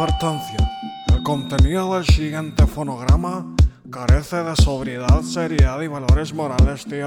[0.00, 0.56] Advertencia.
[1.14, 3.54] El contenido del siguiente fonograma
[3.90, 7.06] carece de sobriedad, seriedad y valores morales, tío.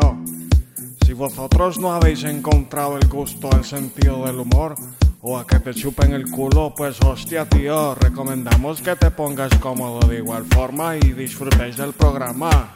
[1.04, 4.76] Si vosotros no habéis encontrado el gusto, el sentido del humor,
[5.22, 10.08] o a que te chupen el culo, pues hostia, tío, recomendamos que te pongas cómodo
[10.08, 12.76] de igual forma y disfrutéis del programa.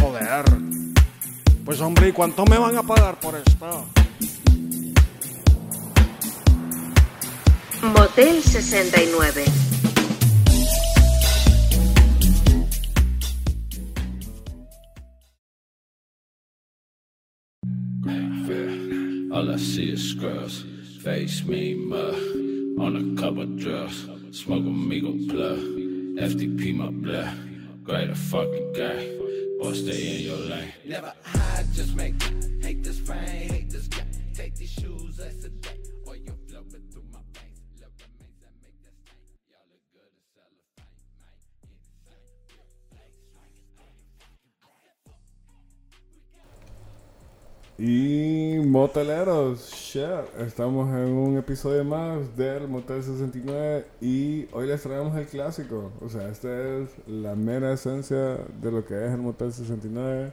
[0.00, 0.46] Joder.
[1.64, 3.86] Pues hombre, ¿y cuánto me van a pagar por esto?
[7.82, 9.18] Motel 69.
[19.32, 20.64] All I see is scrubs.
[21.02, 22.14] Face me, mud.
[22.80, 24.08] On a couple drugs.
[24.32, 25.58] Smoke amigo plug.
[26.18, 27.84] FTP my blood.
[27.84, 29.08] Greater fucking guy.
[29.60, 30.72] Or stay in your lane.
[30.84, 32.20] Never hide, just make
[32.62, 34.04] Hate this rain, hate this guy.
[34.34, 35.50] Take these shoes, let's a
[47.80, 50.02] Y moteleros, shit,
[50.40, 55.92] estamos en un episodio más del Motel 69 y hoy les traemos el clásico.
[56.04, 60.32] O sea, esta es la mera esencia de lo que es el Motel 69,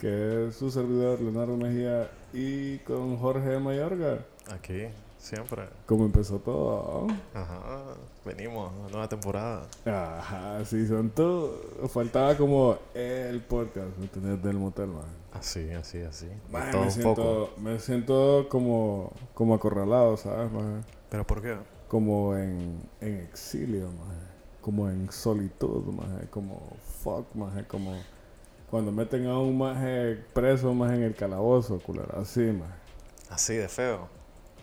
[0.00, 4.24] que es su servidor Leonardo Mejía y con Jorge Mayorga.
[4.50, 5.68] Aquí, siempre.
[5.86, 7.06] Como empezó todo.
[7.34, 7.84] Ajá,
[8.24, 9.68] venimos, nueva temporada.
[9.86, 11.52] Ajá, sí, son todo.
[11.86, 14.42] Faltaba como el podcast, ¿me entiendes?
[14.42, 15.23] Del motel, man.
[15.34, 16.28] Así, así, así.
[16.50, 17.50] Todo me, un siento, poco.
[17.60, 20.50] me siento como, como acorralado, ¿sabes?
[20.50, 20.86] maje?
[21.10, 21.56] ¿Pero por qué?
[21.88, 24.20] Como en, en exilio, maje.
[24.60, 25.84] como en solitud,
[26.30, 27.26] como fuck,
[27.68, 27.94] como
[28.70, 32.72] cuando meten a un maje preso más en el calabozo, culero, así, maje.
[33.30, 34.08] Así de feo.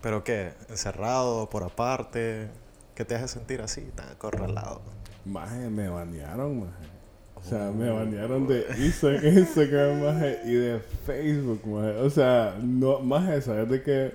[0.00, 0.52] ¿Pero qué?
[0.68, 2.50] ¿Encerrado, por aparte?
[2.94, 4.82] ¿Qué te hace sentir así, tan acorralado?
[5.24, 7.01] Maje, me banearon, maje.
[7.44, 11.96] O sea, me banearon de Insta- Instagram, maje, y de Facebook, maje.
[11.98, 14.12] O sea, no, maje, ¿sabes de que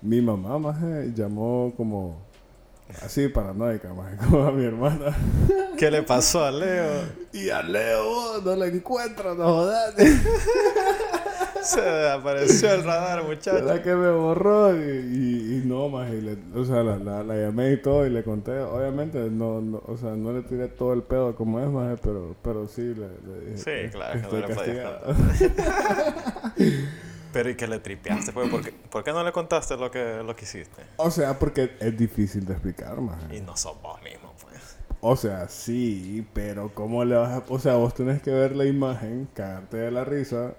[0.00, 2.22] mi mamá, maje, llamó como
[3.02, 5.14] así paranoica, maje, como a mi hermana.
[5.76, 7.02] ¿Qué le pasó a Leo?
[7.32, 9.94] Y a Leo, no la encuentro, no jodas.
[11.64, 13.64] Se desapareció el radar, muchacho.
[13.64, 17.22] La que me borró y, y, y no, maje, y le- o sea, la, la,
[17.24, 18.58] la llamé y todo y le conté.
[18.60, 22.36] Obviamente, no, no, o sea, no le tiré todo el pedo como es, maje, pero,
[22.42, 24.92] pero sí le, le dije Sí, claro, que no le podías.
[27.32, 28.32] Pero ¿y que le tripeaste?
[28.32, 28.48] pues?
[28.48, 30.82] ¿Por qué, por qué no le contaste lo que, lo que hiciste?
[30.98, 33.36] O sea, porque es difícil de explicar, maje.
[33.36, 34.76] Y no sos vos mismo, pues.
[35.00, 37.42] O sea, sí, pero ¿cómo le vas a...?
[37.48, 40.54] O sea, vos tenés que ver la imagen, cagarte de la risa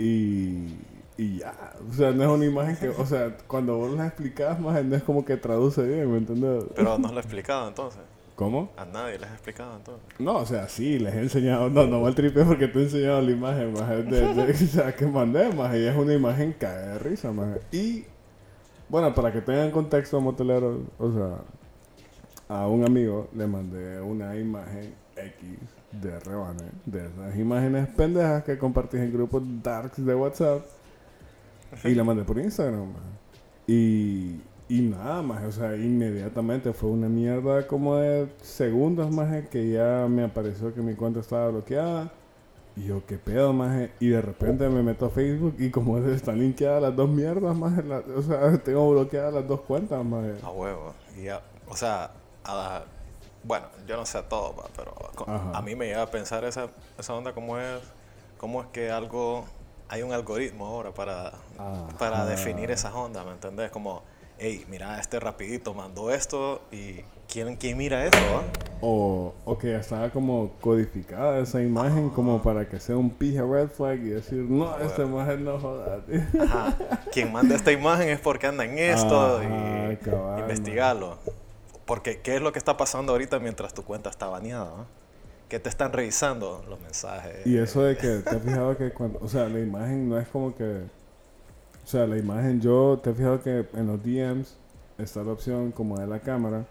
[0.00, 0.78] y...
[1.16, 1.52] Y ya.
[1.88, 2.88] O sea, no es una imagen que...
[2.88, 6.64] O sea, cuando vos la explicás, no es como que traduce bien, ¿me?
[6.74, 8.00] Pero no lo he explicado entonces.
[8.36, 8.70] ¿Cómo?
[8.78, 10.02] A nadie les he explicado entonces.
[10.18, 11.68] No, o sea, sí, les he enseñado...
[11.68, 14.96] No, no mal tripe porque te he enseñado la imagen, maje, de, de- o sea,
[14.96, 17.60] que mandé, maje, y es una imagen cae de risa, maje.
[17.70, 18.06] Y...
[18.88, 21.36] Bueno, para que tengan contexto, moteleros, o sea...
[22.48, 25.48] A un amigo le mandé una imagen X
[25.92, 30.64] de rebane, de esas imágenes pendejas que compartís en grupos darks de WhatsApp.
[31.84, 32.92] Y la mandé por Instagram.
[33.66, 39.70] Y, y nada más, o sea, inmediatamente fue una mierda como de segundos más que
[39.70, 42.12] ya me apareció que mi cuenta estaba bloqueada.
[42.76, 43.90] Y yo, ¿qué pedo, maje?
[44.00, 47.82] Y de repente me meto a Facebook y como están linkeadas las dos mierdas, maje,
[47.82, 50.34] la- o sea, tengo bloqueadas las dos cuentas, maje.
[50.42, 50.94] A huevo.
[51.22, 52.12] Ya, o sea,
[52.44, 52.84] a-
[53.42, 54.94] bueno, yo no sé a todo, pa, pero
[55.26, 55.58] Ajá.
[55.58, 56.68] a mí me llega a pensar esa,
[56.98, 57.80] esa onda como es,
[58.38, 59.44] cómo es que algo,
[59.88, 61.32] hay un algoritmo ahora para,
[61.98, 63.70] para definir esas ondas, ¿me entendés?
[63.70, 64.02] Como,
[64.38, 67.00] hey, mira, este rapidito mandó esto y
[67.30, 68.18] ¿quién, quién mira eso?
[68.36, 68.42] ah?
[68.82, 73.68] O, o que estaba como codificada esa imagen como para que sea un pija red
[73.68, 76.00] flag y decir, no, esta imagen no joda.
[76.06, 76.22] tío".
[76.42, 76.76] Ajá.
[77.12, 81.18] Quien manda esta imagen es porque anda en esto y cabal, investigarlo.
[81.90, 84.72] Porque, ¿qué es lo que está pasando ahorita mientras tu cuenta está baneada?
[84.76, 84.84] ah?
[85.48, 87.44] Que te están revisando los mensajes.
[87.44, 90.28] Y eso de que te has fijado que cuando, o sea, la imagen no es
[90.28, 90.82] como que,
[91.82, 94.54] o sea, la imagen yo te has fijado que en los DMs
[94.98, 96.64] está la opción como de la cámara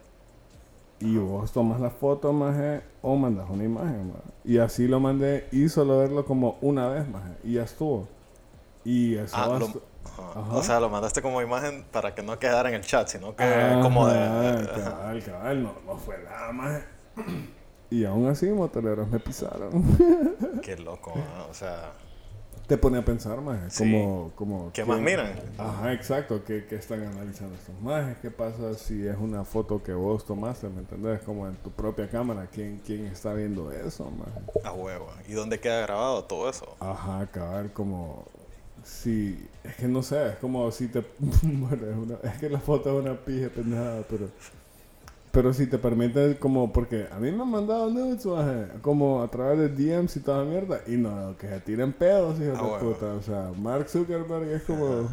[1.01, 4.23] y vos tomas la foto, maje, o mandas una imagen, maje.
[4.45, 8.07] Y así lo mandé y solo verlo como una vez, maje, y ya estuvo.
[8.85, 10.55] Y eso Ah, lo- ajá.
[10.55, 13.43] O sea, lo mandaste como imagen para que no quedara en el chat, sino que
[13.43, 14.15] Ajá, como de...
[14.15, 16.83] cabal, cabal, no, no fue nada, maje.
[17.91, 19.71] Y aún así, moteleros me pisaron.
[20.61, 21.91] Qué loco, ah, o sea...
[22.67, 23.73] te pone a pensar más.
[23.73, 23.83] Sí.
[23.83, 25.33] Como, como, ¿Qué más miran?
[25.57, 26.43] Ajá, exacto.
[26.45, 28.17] ¿Qué, qué están analizando estos majes?
[28.21, 30.69] ¿Qué pasa si es una foto que vos tomaste?
[30.69, 31.19] ¿Me entendés?
[31.23, 32.47] Como en tu propia cámara.
[32.53, 34.39] ¿Quién, quién está viendo eso, maje?
[34.63, 35.07] A huevo.
[35.27, 36.77] ¿Y dónde queda grabado todo eso?
[36.79, 38.27] Ajá, cabal, como...
[38.89, 39.47] Si...
[39.63, 41.03] Es que no sé, es como si te...
[41.41, 44.29] bueno, es, una, es que la foto es una pija pendejada, pero...
[45.31, 46.73] Pero si te permite como...
[46.73, 48.25] Porque a mí me han mandado nudes,
[48.81, 50.81] como a través de DMs y toda mierda.
[50.87, 53.05] Y no, que se tiren pedos, hijo Ah, de puta.
[53.13, 55.07] O sea, Mark Zuckerberg es como...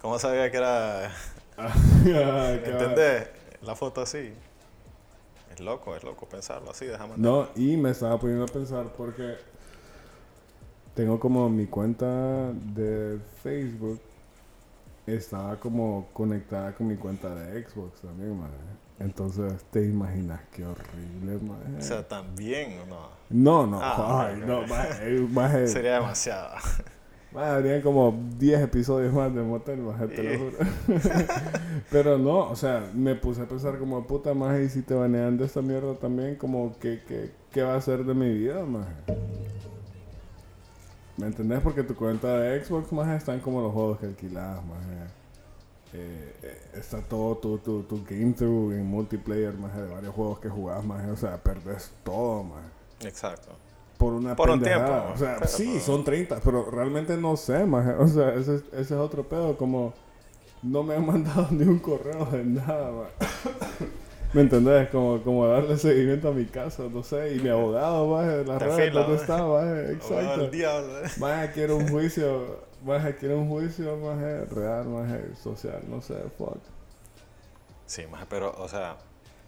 [0.00, 1.12] ¿Cómo sabía que era...
[1.56, 2.62] Cabal.
[2.64, 3.28] ¿Entendés?
[3.60, 4.32] La foto así.
[5.52, 9.36] Es loco, es loco pensarlo así, déjame No, y me estaba poniendo a pensar porque
[10.94, 14.00] tengo como mi cuenta de Facebook
[15.06, 18.54] estaba como conectada con mi cuenta de Xbox también, madre.
[19.00, 21.78] Entonces, te imaginas qué horrible, madre.
[21.78, 23.08] O sea, también, no.
[23.30, 26.54] no, no, Ah, ay, no, maje, maje, Sería demasiado.
[27.32, 30.56] maje, habrían como 10 episodios más de Motel, maje, te lo juro.
[31.90, 35.36] Pero no, o sea, me puse a pensar como puta maje, y si te banean
[35.36, 38.92] de esta mierda también, como que, que, ¿qué va a ser de mi vida, maje?
[41.16, 41.60] ¿Me entendés?
[41.60, 45.10] Porque tu cuenta de Xbox, maje, están como los juegos que alquilas, maje.
[45.94, 50.38] Eh, eh, está todo tu, tu, tu game through en multiplayer, maje, de varios juegos
[50.38, 51.10] que jugás, maje.
[51.10, 52.66] O sea, perdés todo, maje
[53.06, 53.50] Exacto.
[53.98, 54.90] por una Por un tiempo.
[55.14, 57.92] O sea, sí, son 30, pero realmente no sé, maje.
[57.92, 59.92] O sea, ese, es- ese es otro pedo, como
[60.62, 63.12] no me han mandado ni un correo de nada, maje.
[64.32, 64.88] ¿Me entendés?
[64.88, 68.90] Como, como darle seguimiento a mi caso, no sé, y mi abogado, maje, de redes,
[68.90, 69.20] fila, ¿dónde maje.
[69.20, 69.92] está, maje?
[69.92, 70.48] Exacto.
[70.48, 71.04] diablo.
[71.04, 71.10] eh.
[71.16, 76.58] Maje, quiero un juicio, maje, quiero un juicio, maje, real, maje, social, no sé, fuck.
[77.86, 78.96] Sí, más, pero, o sea,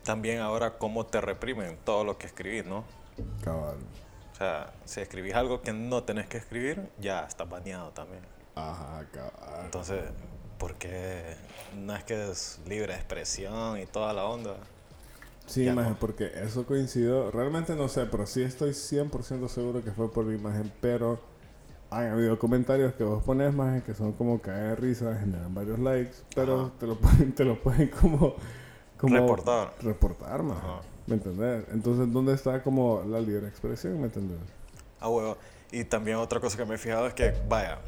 [0.03, 2.85] también ahora cómo te reprimen todo lo que escribís, ¿no?
[3.43, 3.79] Cabal.
[4.33, 8.23] O sea, si escribís algo que no tenés que escribir, ya estás baneado también.
[8.55, 9.65] Ajá, cabal.
[9.65, 10.03] Entonces,
[10.59, 11.37] ¿por qué
[11.73, 14.57] no es que es libre expresión y toda la onda?
[15.47, 15.97] Sí, no.
[16.01, 17.31] porque eso coincidió.
[17.31, 20.73] Realmente no sé, pero sí estoy 100% seguro que fue por la imagen.
[20.81, 21.21] Pero
[21.91, 25.79] han habido comentarios que vos pones, maje, que son como caer de risa, generan varios
[25.79, 26.17] likes.
[26.35, 26.73] Pero Ajá.
[26.81, 28.35] te lo, pueden, te lo pueden como.
[28.99, 29.75] como Reportar.
[29.83, 30.41] Reportar.
[30.41, 30.81] Ajá.
[31.07, 31.65] ¿Me entendés?
[31.73, 33.99] Entonces, ¿dónde está como la libre expresión?
[34.01, 34.39] ¿Me entendés?
[35.01, 35.37] Ah, huevo.
[35.71, 37.79] Y también otra cosa que me he fijado es que, vaya,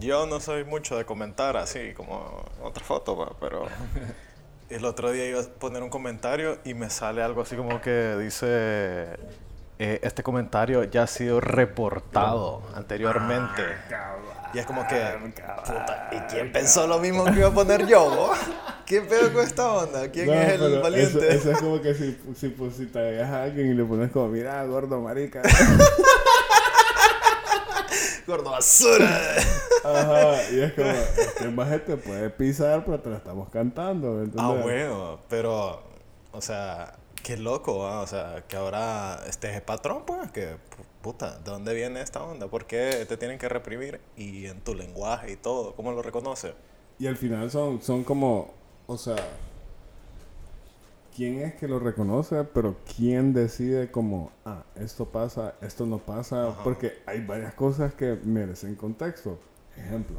[0.00, 3.66] yo no soy mucho de comentar así, como otra foto, pero
[4.70, 8.16] el otro día iba a poner un comentario y me sale algo así como que
[8.16, 8.46] dice,
[9.78, 13.62] eh, este comentario ya ha sido reportado anteriormente.
[14.52, 15.00] y es como que,
[15.64, 18.10] puta, ¿y quién pensó lo mismo que iba a poner yo?
[18.10, 18.32] bo?
[18.84, 20.10] ¿Qué pedo con esta onda?
[20.10, 21.18] ¿Quién No, es el valiente?
[21.28, 24.10] Eso, eso es como que si, si, pues, si te a alguien y le pones
[24.10, 25.42] como, mira, gordo, marica.
[28.28, 29.08] Gordo basura.
[29.84, 34.52] Ajá, y es como, maje te puede pisar, pero te la estamos cantando, ¿me Ah,
[34.62, 35.82] bueno, pero,
[36.32, 38.00] o sea, qué loco, ¿va?
[38.02, 42.02] o sea, que ahora este es el patrón, pues, que, pu- puta, ¿de dónde viene
[42.02, 42.48] esta onda?
[42.48, 44.00] ¿Por qué te tienen que reprimir?
[44.16, 46.52] Y en tu lenguaje y todo, ¿cómo lo reconoce?
[46.98, 48.52] Y al final son, son como,
[48.86, 49.16] o sea,
[51.18, 52.44] ¿quién es que lo reconoce?
[52.44, 56.46] Pero ¿quién decide como, ah, esto pasa, esto no pasa?
[56.50, 56.62] Ajá.
[56.62, 59.36] Porque hay varias cosas que merecen contexto.
[59.76, 60.16] Ejemplo,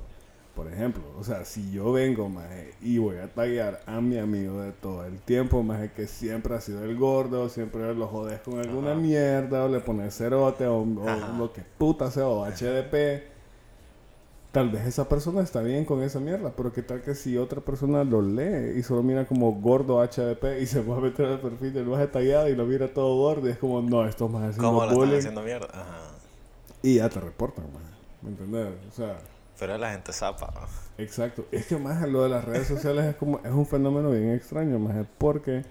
[0.53, 4.62] por ejemplo, o sea, si yo vengo, maje, y voy a tallar a mi amigo
[4.62, 8.60] de todo el tiempo, maje, que siempre ha sido el gordo, siempre lo jodes con
[8.60, 9.00] alguna Ajá.
[9.00, 13.24] mierda, o le pones cerote, o, o lo que puta sea, o HDP,
[14.51, 17.62] tal vez esa persona está bien con esa mierda, pero qué tal que si otra
[17.62, 21.39] persona lo lee y solo mira como gordo HDP y se va a meter al
[21.39, 24.50] perfil del más detallado y lo mira todo gordo y es como, no, esto más
[24.50, 25.68] haciendo ¿Cómo lo están haciendo mierda?
[25.74, 26.12] Ajá.
[26.82, 27.86] Y ya te reportan, maje.
[28.22, 28.68] ¿Me entendés?
[28.91, 29.20] O sea,
[29.60, 30.51] Pero la gente zapa.
[30.98, 31.46] exacto.
[31.51, 34.79] Es que más lo de las redes sociales es como, es un fenómeno bien extraño,
[34.79, 35.63] más porque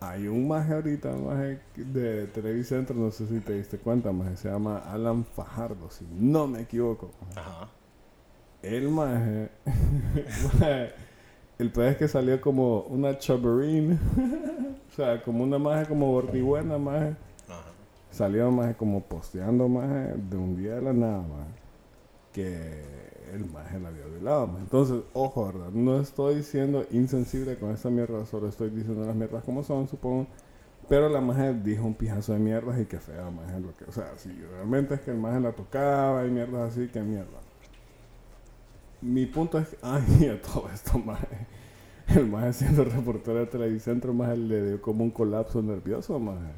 [0.00, 4.48] hay un maje ahorita, maje de Televicentro, no sé si te diste cuenta, maje, se
[4.50, 7.10] llama Alan Fajardo, si no me equivoco.
[7.36, 7.68] Ajá.
[8.62, 9.48] El maje,
[10.60, 10.92] maje,
[11.58, 13.98] el es que salió como una chabarine,
[14.92, 17.16] o sea, como una maje como gordibuena, maje.
[17.48, 17.72] Ajá.
[18.10, 21.46] Salió más como posteando más de un día de la nada más
[22.32, 22.82] que
[23.32, 24.46] el maje la había violado.
[24.48, 24.60] maje.
[24.62, 25.70] Entonces, ojo, ¿verdad?
[25.70, 30.26] No estoy siendo insensible con esta mierda, solo estoy diciendo las mierdas como son, supongo.
[30.88, 33.60] Pero la maje dijo un pijazo de mierdas y que fea, maje.
[33.60, 36.88] Lo que, o sea, si realmente es que el maje la tocaba y mierdas así,
[36.88, 37.39] que mierda.
[39.02, 41.46] Mi punto es que, ay, a todo esto, maje.
[42.08, 46.52] El maje siendo reportero de Televicentro, maje le dio como un colapso nervioso, maje.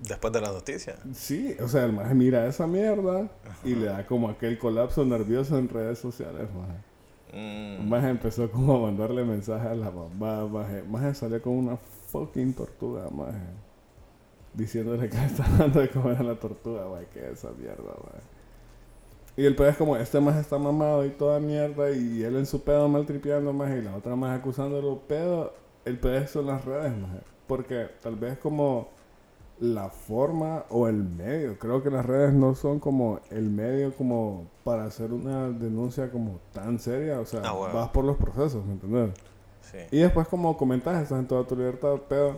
[0.00, 0.96] Después de la noticia.
[1.12, 3.28] Sí, o sea, el maje mira esa mierda
[3.64, 6.94] y le da como aquel colapso nervioso en redes sociales, maje.
[7.34, 10.82] Mm, maje empezó como a mandarle mensajes a la mamá, maje.
[10.82, 13.38] Maje salió con una fucking tortuga, maje.
[14.52, 17.06] Diciéndole que le está dando de comer a la tortuga, maje.
[17.12, 18.33] Que esa mierda, maje.
[19.36, 22.46] Y el pedo es como, este maje está mamado y toda mierda y él en
[22.46, 23.78] su pedo mal tripeando, maje.
[23.78, 25.52] Y la otra maje acusándolo pedo.
[25.84, 27.18] El pedo es son las redes, maje.
[27.46, 28.88] Porque tal vez como
[29.60, 31.58] la forma o el medio.
[31.58, 36.38] Creo que las redes no son como el medio como para hacer una denuncia como
[36.52, 37.18] tan seria.
[37.20, 37.74] O sea, Ah, bueno.
[37.74, 39.10] vas por los procesos, ¿me entiendes?
[39.62, 39.78] sí.
[39.90, 42.36] Y después como comentas, estás en toda tu libertad, pero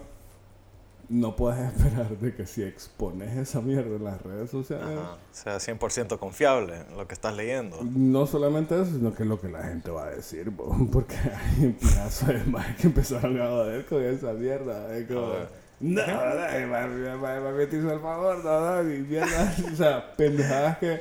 [1.08, 5.16] no puedes esperar de que si expones esa mierda en las redes sociales, Ajá.
[5.32, 7.78] Sea, 100% confiable lo que estás leyendo.
[7.82, 11.66] no solamente eso, sino que lo que la gente va a decir, bo, porque hay
[11.66, 14.96] un pedazo de más que empezaron a joder con esa mierda.
[14.96, 15.48] Es como, Joder.
[15.80, 19.54] no, me te hizo el favor, no, no, mierda.
[19.72, 21.00] O sea, pendejadas que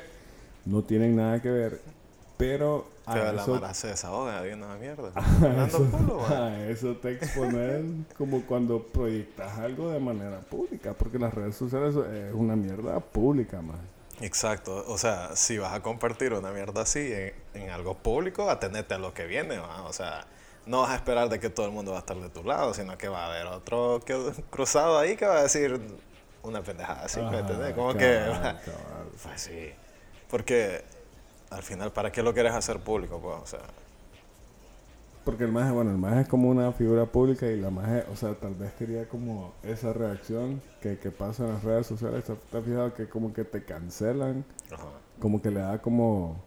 [0.66, 1.82] no tienen nada que ver,
[2.38, 5.12] pero a Pero la eso, se desahoga viendo la mierda.
[5.16, 7.84] a Hablando eso, culo, a eso te expones
[8.18, 13.62] como cuando proyectas algo de manera pública, porque las redes sociales es una mierda pública,
[13.62, 13.78] más.
[14.22, 14.86] Exacto.
[14.88, 18.98] O sea, si vas a compartir una mierda así en, en algo público, atenete a
[18.98, 19.84] lo que viene, ¿va?
[19.84, 20.26] O sea,
[20.66, 22.74] no vas a esperar de que todo el mundo va a estar de tu lado,
[22.74, 24.18] sino que va a haber otro que,
[24.50, 25.80] cruzado ahí que va a decir
[26.44, 27.74] una pendejada así, ¿me?
[27.74, 28.22] Como que...
[28.32, 29.10] Cabal.
[29.22, 29.72] Pues sí.
[30.30, 30.84] Porque
[31.56, 33.20] al final, ¿para qué lo quieres hacer público?
[33.20, 33.60] Pues, o sea,
[35.24, 38.16] Porque el maje, bueno, el maje es como una figura pública y la maje, o
[38.16, 42.26] sea, tal vez quería como esa reacción que, que pasa en las redes sociales.
[42.26, 44.46] ¿Te has fijado que como que te cancelan?
[44.72, 44.86] ajá.
[45.20, 46.44] Como que le da como...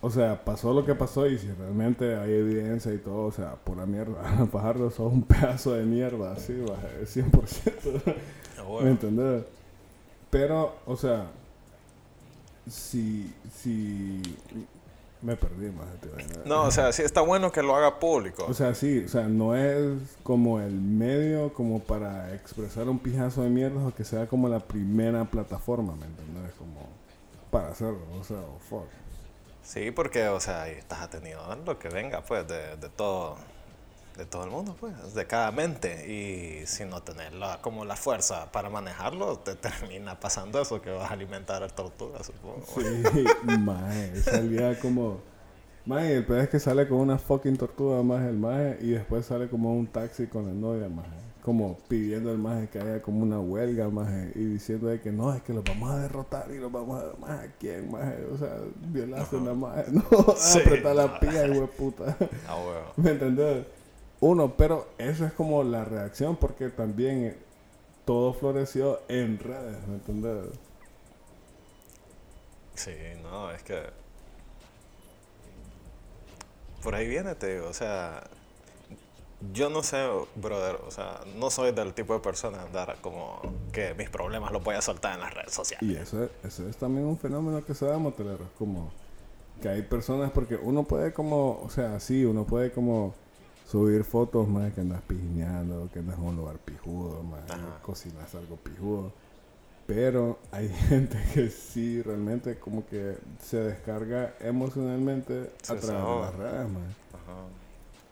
[0.00, 3.56] O sea, pasó lo que pasó y si realmente hay evidencia y todo, o sea,
[3.56, 4.22] pura mierda.
[4.52, 8.14] Fajardo, sos un pedazo de mierda, así, maje, 100%.
[8.58, 9.44] Ah, ¿Me entendés?
[10.30, 11.26] Pero, o sea,
[12.68, 14.20] si, si...
[15.22, 16.42] Me perdí, a decir.
[16.44, 18.44] No, o sea, sí está bueno que lo haga público.
[18.46, 23.42] O sea, sí, o sea, no es como el medio como para expresar un pijazo
[23.42, 26.52] de mierda o que sea como la primera plataforma, ¿me entiendes?
[26.58, 26.88] Como
[27.50, 28.84] para hacerlo, o sea, oh, fuck.
[29.62, 33.38] Sí, porque, o sea, ahí estás atendido a lo que venga, pues, de, de todo
[34.16, 36.06] de todo el mundo, pues, de cada mente.
[36.10, 40.90] Y si no tenés la, como la fuerza para manejarlo, te termina pasando eso, que
[40.90, 42.62] vas a alimentar a tortugas, supongo.
[42.74, 43.24] Sí,
[43.58, 45.18] maje, salía como...
[45.86, 49.26] Maje, el peor es que sale con una fucking tortuga, maje, el maje, y después
[49.26, 51.10] sale como un taxi con la novia, maje.
[51.42, 55.34] Como pidiendo al maje que haya como una huelga, maje, y diciendo de que no,
[55.34, 57.18] es que los vamos a derrotar y los vamos a...
[57.20, 58.24] Maje, ¿quién, maje?
[58.32, 58.56] O sea,
[58.88, 59.84] violaste a una maje.
[59.92, 60.02] No,
[60.36, 61.20] Sí, apretar la no.
[61.20, 62.16] pía, güey, puta.
[62.48, 62.92] Ah.
[62.96, 63.66] ¿Me entendés?
[64.26, 67.36] Uno, pero eso es como la reacción porque también eh,
[68.06, 70.46] todo floreció en redes, ¿me entendés?
[72.74, 73.82] Sí, no, es que.
[76.82, 78.24] Por ahí viene, te digo, o sea.
[79.52, 83.92] Yo no sé, brother, o sea, no soy del tipo de persona andar como que
[83.92, 85.86] mis problemas los voy a soltar en las redes sociales.
[85.86, 88.48] Y eso, eso es también un fenómeno que se da, motelero.
[88.56, 88.90] Como
[89.60, 93.14] que hay personas, porque uno puede como, o sea, sí, uno puede como
[93.64, 97.42] subir fotos más que andas pijineando, que andas en un lugar pijudo, más
[97.82, 99.12] cocinas algo pijudo.
[99.86, 106.20] Pero hay gente que sí realmente como que se descarga emocionalmente Se a través de
[106.20, 106.94] las redes, man.
[107.12, 107.64] Ajá.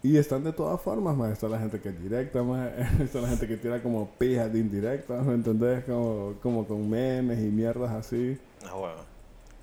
[0.05, 3.29] Y están de todas formas, más está la gente que es directa, más está la
[3.29, 5.85] gente que tira como pijas de indirectas, ¿me entendés?
[5.85, 8.37] Como, como con memes y mierdas así.
[8.67, 9.13] Ah, bueno.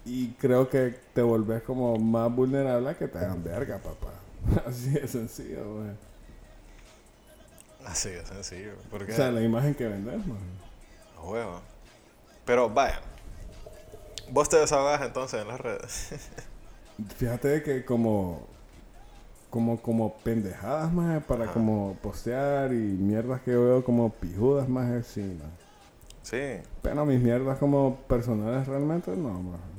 [0.06, 4.14] Y creo que te volvés como más vulnerable a que te hagan verga, papá.
[4.66, 5.98] Así de sencillo, man.
[7.86, 8.74] Así de sencillo.
[8.90, 11.62] Porque, O sea, la imagen que a huevo.
[12.46, 13.00] Pero vaya,
[14.32, 16.10] vos te desahogás entonces en las redes.
[17.18, 18.48] Fíjate que como
[19.50, 21.54] como como pendejadas más para Ajá.
[21.54, 24.92] como postear y mierdas que yo veo como pijudas más
[25.24, 25.52] man.
[26.22, 29.79] sí, Pero mis mierdas como personales realmente no, man.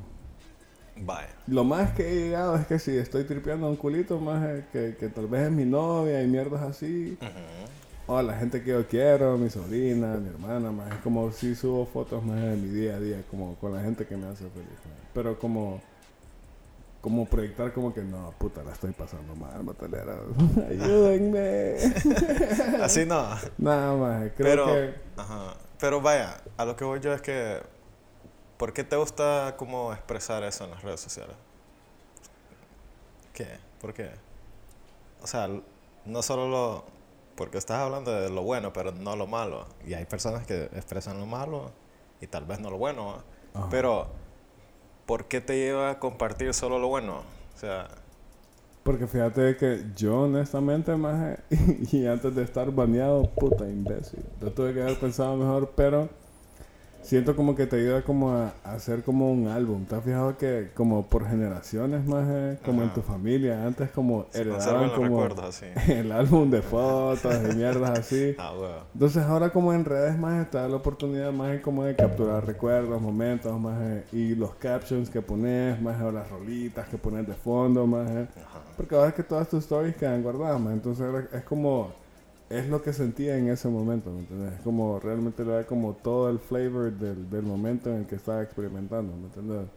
[1.04, 1.28] Vaya.
[1.46, 4.96] Lo más que he llegado es que si estoy tripeando a un culito más que,
[4.98, 7.16] que tal vez es mi novia y mierdas así.
[7.20, 8.12] Ujú.
[8.12, 10.90] O la gente que yo quiero, mi sobrina, mi hermana, más.
[10.92, 14.04] Es como si subo fotos más de mi día a día, como con la gente
[14.04, 14.66] que me hace feliz.
[15.14, 15.80] Pero como,
[17.00, 20.16] como proyectar como que no, puta, la estoy pasando mal, batalera.
[20.68, 21.76] Ayúdenme.
[22.82, 23.28] Así no.
[23.58, 24.94] Nada más, creo Pero, que.
[25.16, 25.54] ajá.
[25.78, 27.58] Pero vaya, a lo que voy yo es que,
[28.60, 31.34] ¿por qué te gusta como expresar eso en las redes sociales?
[33.32, 33.46] ¿Qué?
[33.80, 34.10] ¿Por qué?
[35.22, 35.48] O sea,
[36.04, 36.84] no solo lo...
[37.36, 39.64] porque estás hablando de lo bueno, pero no lo malo.
[39.86, 41.70] Y hay personas que expresan lo malo
[42.20, 43.06] y tal vez no lo bueno.
[43.06, 43.24] ¿va?
[43.54, 43.68] Ajá.
[43.70, 44.08] Pero,
[45.06, 47.22] ¿por qué te lleva a compartir solo lo bueno?
[47.56, 47.88] O sea,
[48.82, 51.38] Porque fíjate que yo honestamente, más
[51.92, 54.22] y antes de estar baneado, puta imbécil.
[54.38, 56.10] Yo tuve que haber pensado mejor, pero
[57.02, 59.84] siento como que te ayuda como a, a hacer como un álbum.
[59.84, 62.94] ¿Te has fijado que como por generaciones más, como en Ajá.
[62.94, 65.66] tu familia, antes como se heredaban como recuerdos así.
[65.92, 68.36] el álbum de fotos y mierdas así?
[68.38, 68.84] Ah, huevo.
[68.94, 73.58] Entonces ahora como en redes más está la oportunidad más como de capturar recuerdos, momentos,
[73.60, 73.78] más
[74.12, 78.28] y los captions que pones, más o las rolitas que pones de fondo, más Ajá.
[78.76, 81.92] porque ahora es que todas tus stories quedan guardadas, más entonces es como
[82.50, 84.54] es lo que sentía en ese momento, ¿me entiendes?
[84.54, 88.16] Es como realmente le da como todo el flavor del, del momento en el que
[88.16, 89.68] estaba experimentando, ¿me entiendes?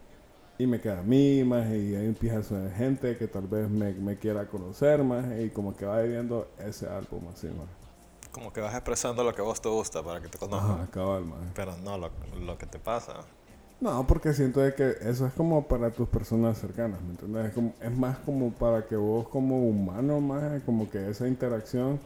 [0.58, 3.68] Y me queda a mí más y hay un pijazo de gente que tal vez
[3.68, 7.66] me, me quiera conocer más y como que va viviendo ese álbum así, más.
[8.32, 10.72] Como que vas expresando lo que a vos te gusta para que te conozcan.
[10.72, 11.38] Ajá, cabal, más.
[11.54, 12.10] Pero no lo,
[12.44, 13.14] lo que te pasa.
[13.80, 17.46] No, porque siento de que eso es como para tus personas cercanas, ¿me entiendes?
[17.46, 21.98] Es, como- es más como para que vos como humano, más como que esa interacción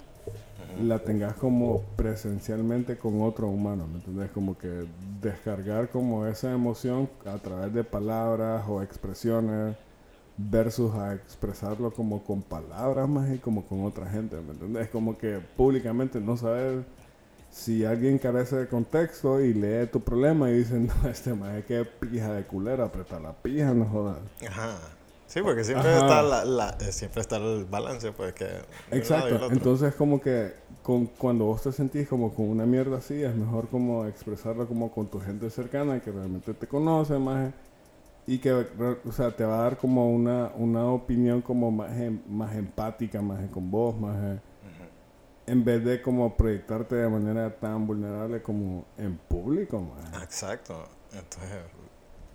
[0.83, 4.31] la tengas como presencialmente con otro humano, ¿me entiendes?
[4.31, 4.87] Como que
[5.21, 9.77] descargar como esa emoción a través de palabras o expresiones
[10.37, 14.89] versus a expresarlo como con palabras más y como con otra gente, ¿me entiendes?
[14.89, 16.85] Como que públicamente no saber
[17.51, 21.85] si alguien carece de contexto y lee tu problema y dice, no, este más que
[21.85, 24.19] pija de culera, aprieta la pija, no jodas.
[24.47, 24.79] Ajá.
[25.29, 25.99] Sí, porque siempre Ajá.
[26.01, 28.49] está la, la- eh, siempre está el balance, pues que...
[28.91, 33.35] Exacto, entonces como que con, cuando vos te sentís como con una mierda así, es
[33.35, 37.53] mejor como expresarlo como con tu gente cercana que realmente te conoce más
[38.27, 42.23] y que o sea, te va a dar como una, una opinión como más, em-
[42.27, 44.41] más empática, más con vos, más eh,
[45.47, 50.23] en vez de como proyectarte de manera tan vulnerable como en público, más.
[50.23, 50.87] Exacto.
[51.13, 51.51] Entonces,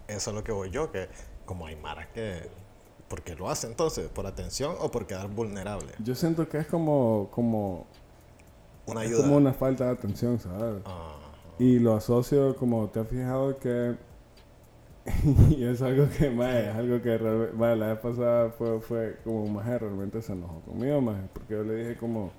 [0.07, 1.09] eso es lo que voy yo, que
[1.46, 2.61] como hay maras que...
[3.07, 4.09] ¿Por qué lo hace entonces?
[4.09, 5.92] ¿Por atención o por quedar vulnerable?
[6.00, 7.85] Yo siento que es como, como,
[8.87, 9.24] Una es ayuda.
[9.24, 10.81] como una falta de atención, ¿sabes?
[10.85, 11.16] Ah,
[11.59, 13.96] Y lo asocio como te has fijado que
[15.50, 19.18] y es algo que más es algo que realmente mae, la vez pasada fue, fue
[19.25, 22.31] como más realmente se enojó conmigo más porque yo le dije como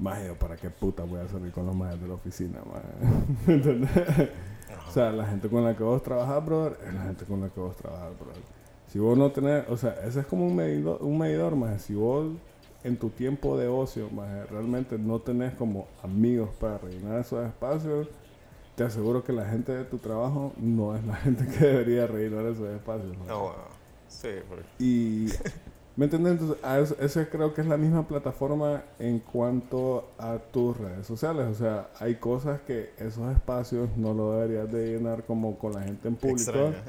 [0.00, 2.82] más para qué puta voy a salir con los más de la oficina más
[4.88, 7.48] o sea la gente con la que vos trabajas brother es la gente con la
[7.50, 8.42] que vos trabajas brother
[8.88, 11.94] si vos no tenés o sea ese es como un medidor un medidor más si
[11.94, 12.26] vos
[12.84, 18.08] en tu tiempo de ocio más realmente no tenés como amigos para rellenar esos espacios
[18.76, 22.46] te aseguro que la gente de tu trabajo no es la gente que debería rellenar
[22.46, 23.16] esos espacios.
[23.18, 23.24] ¿no?
[23.28, 23.76] ah, bueno.
[24.06, 24.64] Sí, porque...
[24.78, 25.26] Y,
[25.96, 26.32] ¿me entiendes?
[26.32, 31.46] Entonces, a eso, creo que es la misma plataforma en cuanto a tus redes sociales.
[31.48, 35.82] O sea, hay cosas que esos espacios no lo deberías de llenar como con la
[35.82, 36.50] gente en público.
[36.50, 36.84] Extraña.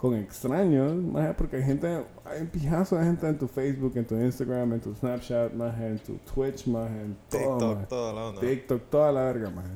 [0.00, 1.86] Con extraños, más porque hay gente,
[2.24, 5.78] hay un pijazo de gente en tu Facebook, en tu Instagram, en tu Snapchat, más
[5.78, 7.58] en tu Twitch, más en todo.
[7.58, 7.86] TikTok, maje.
[7.86, 8.40] toda la onda.
[8.40, 9.66] TikTok, toda la verga, más.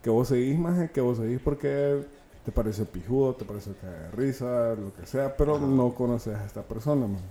[0.00, 2.06] Que vos seguís, más que vos seguís porque
[2.44, 6.44] te parece pijudo, te parece que de risa, lo que sea, pero no conoces a
[6.44, 7.22] esta persona, man.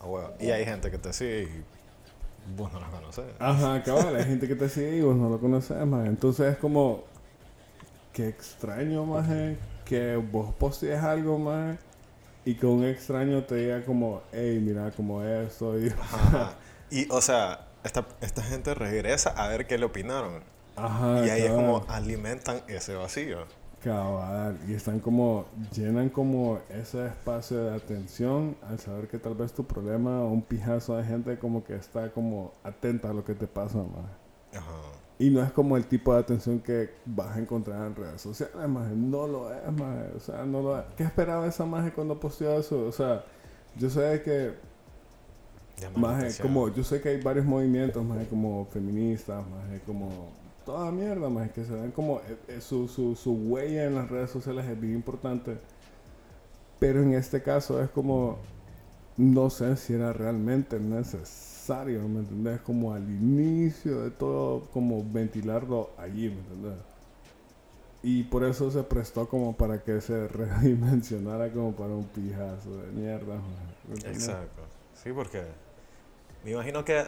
[0.00, 0.32] Ah, huevo.
[0.40, 1.64] Y hay gente que te sigue y
[2.56, 3.26] vos no la conoces.
[3.38, 6.08] Ajá, cabal, hay gente que te sigue y vos no lo conoces, más.
[6.08, 7.04] Entonces es como,
[8.14, 9.28] qué extraño, más,
[9.94, 11.76] que vos postees algo, más,
[12.44, 15.88] y que un extraño te diga como, hey, mira como esto, y...
[16.12, 16.54] Ajá.
[16.90, 20.42] Y, o sea, esta, esta gente regresa a ver qué le opinaron.
[20.74, 21.64] Ajá, y ahí es cabal.
[21.64, 23.46] como alimentan ese vacío.
[23.84, 29.52] Cabal, y están como, llenan como ese espacio de atención al saber que tal vez
[29.52, 33.34] tu problema o un pijazo de gente como que está como atenta a lo que
[33.34, 34.58] te pasa, más.
[34.60, 35.03] Ajá.
[35.18, 38.56] Y no es como el tipo de atención que vas a encontrar en redes sociales,
[38.68, 38.90] más.
[38.90, 39.96] No lo es, más.
[40.16, 40.84] O sea, no lo es.
[40.96, 42.86] ¿Qué esperaba esa maje cuando posteó eso?
[42.86, 43.24] O sea,
[43.76, 44.54] yo sé que
[45.96, 50.30] más como yo sé que hay varios movimientos más como feministas más como
[50.64, 54.08] toda mierda más que se ven como eh, eh, su, su, su huella en las
[54.08, 55.56] redes sociales es bien importante
[56.78, 58.38] pero en este caso es como
[59.16, 62.60] no sé si era realmente necesario ¿me entendés?
[62.60, 66.78] como al inicio de todo como ventilarlo allí ¿me entendés?
[68.02, 72.92] y por eso se prestó como para que se redimensionara como para un pijazo de
[72.92, 73.36] mierda
[73.88, 73.94] ¿me?
[74.10, 74.62] Exacto.
[75.02, 75.42] Sí, porque
[76.44, 77.04] me imagino que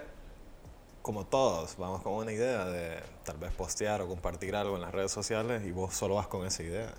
[1.03, 4.93] como todos vamos con una idea de tal vez postear o compartir algo en las
[4.93, 6.93] redes sociales y vos solo vas con esa idea.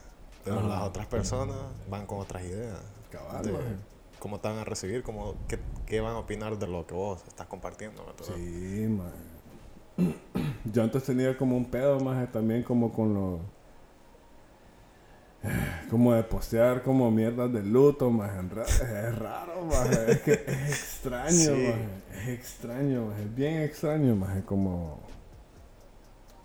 [0.46, 0.68] Pero Ajá.
[0.70, 1.58] las otras personas
[1.90, 2.80] van con otras ideas.
[3.12, 3.78] Cabal.
[4.20, 7.24] Cómo te van a recibir, cómo, qué, qué van a opinar de lo que vos
[7.28, 8.04] estás compartiendo.
[8.22, 9.12] Sí, man.
[10.66, 13.40] yo antes tenía como un pedo más también como con los
[15.90, 21.32] como de postear como mierdas de luto más es raro más es que es extraño
[21.32, 21.74] Sí.
[22.14, 25.00] es extraño es bien extraño más como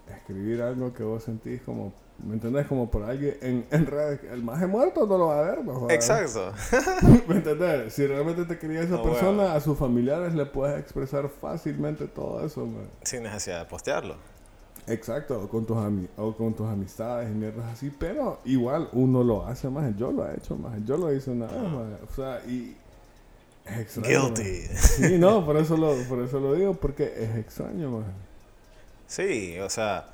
[0.08, 2.66] escribir algo que vos sentís como ¿me entendés?
[2.66, 5.74] como por alguien en, en redes el más muerto no lo va a ver no
[5.74, 5.94] jodas.
[5.94, 6.52] Exacto.
[7.28, 7.92] ¿Me entendés?
[7.92, 12.44] Si realmente te quería esa No, persona, a sus familiares le puedes expresar fácilmente todo
[12.46, 12.88] eso, man.
[13.02, 14.16] Sin necesidad de postearlo.
[14.88, 19.22] Exacto, o con tus ami- o con tus amistades y mierdas así, pero igual uno
[19.22, 22.14] lo hace más, yo lo he hecho más, yo lo hice una vez más, o
[22.16, 22.76] sea, y
[23.64, 24.08] es extraño.
[24.34, 24.42] Guilty.
[24.42, 24.76] maje.
[24.76, 28.06] Sí, no, por eso lo, por eso lo digo, porque es extraño, más.
[29.06, 30.06] Sí, o sea,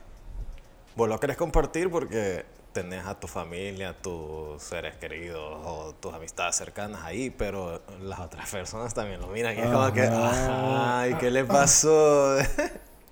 [0.98, 6.56] vos lo querés compartir porque tenés a tu familia, tus seres queridos o tus amistades
[6.56, 11.30] cercanas ahí, pero las otras personas también lo miran y es como que, ay, ¿qué
[11.30, 12.36] le pasó?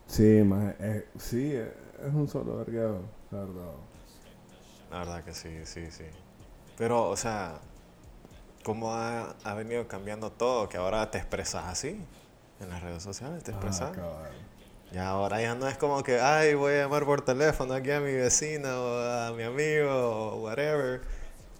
[0.09, 0.75] Sí, más,
[1.18, 3.01] sí, es un solo vergueo,
[3.33, 3.72] la verdad.
[4.90, 6.05] La verdad que sí, sí, sí.
[6.79, 7.59] Pero, o sea,
[8.62, 10.68] ¿cómo ha, ha venido cambiando todo?
[10.68, 12.01] Que ahora te expresas así
[12.61, 13.96] en las redes sociales, te Ah, expresas.
[14.92, 18.01] Ya ahora ya no es como que, ay, voy a llamar por teléfono aquí a
[18.01, 21.01] mi vecina o a mi amigo o whatever.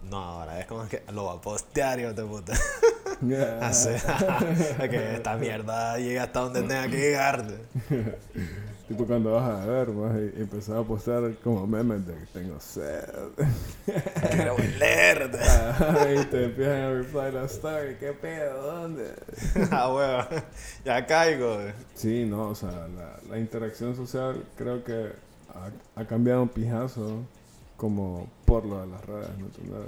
[0.09, 2.53] No, ahora es como que lo va a postear, hijo de puta.
[3.61, 3.91] Así,
[4.91, 7.45] que esta mierda llega hasta donde tenga que llegar.
[8.89, 12.61] Tipo cuando vas a ver, más, y empezás a postear como memes de que tengo
[12.61, 13.05] sed.
[14.31, 14.57] Quiero.
[15.41, 18.63] Ajá, y te empiezan a reply la story, ¿qué pedo?
[18.63, 19.13] ¿Dónde?
[19.73, 20.43] ah, huevo.
[20.85, 21.59] Ya caigo.
[21.95, 25.11] Sí, no, o sea, la, la interacción social creo que
[25.53, 27.25] ha, ha cambiado un pijazo
[27.77, 29.81] como por lo de las redes, ¿me entiendes?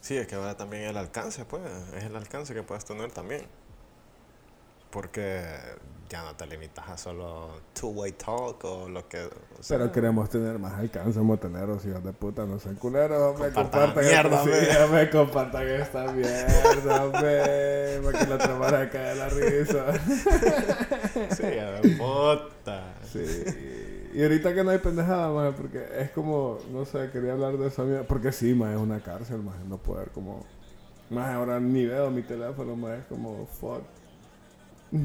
[0.00, 1.62] Sí, es que ahora también el alcance, pues.
[1.94, 3.42] Es el alcance que puedes tener también.
[4.90, 5.50] Porque
[6.08, 9.24] ya no te limitas a solo two-way talk o lo que.
[9.24, 13.52] o sea, Pero queremos tener más alcance, moteleros, hijos de puta, no sean culeros, hombre,
[13.52, 19.14] Compartan mierda, esta, sí, hombre, compartan esta mierda, hombre, para que la trabara cae de
[19.14, 19.86] la risa.
[21.36, 22.94] Sí, ver, puta.
[23.12, 23.24] Sí.
[24.14, 27.68] Y ahorita que no hay pendejada, más porque es como, no sé, quería hablar de
[27.68, 28.04] esa mierda.
[28.04, 30.44] Porque sí, más es una cárcel, más no poder como.
[31.10, 33.82] Más ahora ni veo mi teléfono, más es como, fuck.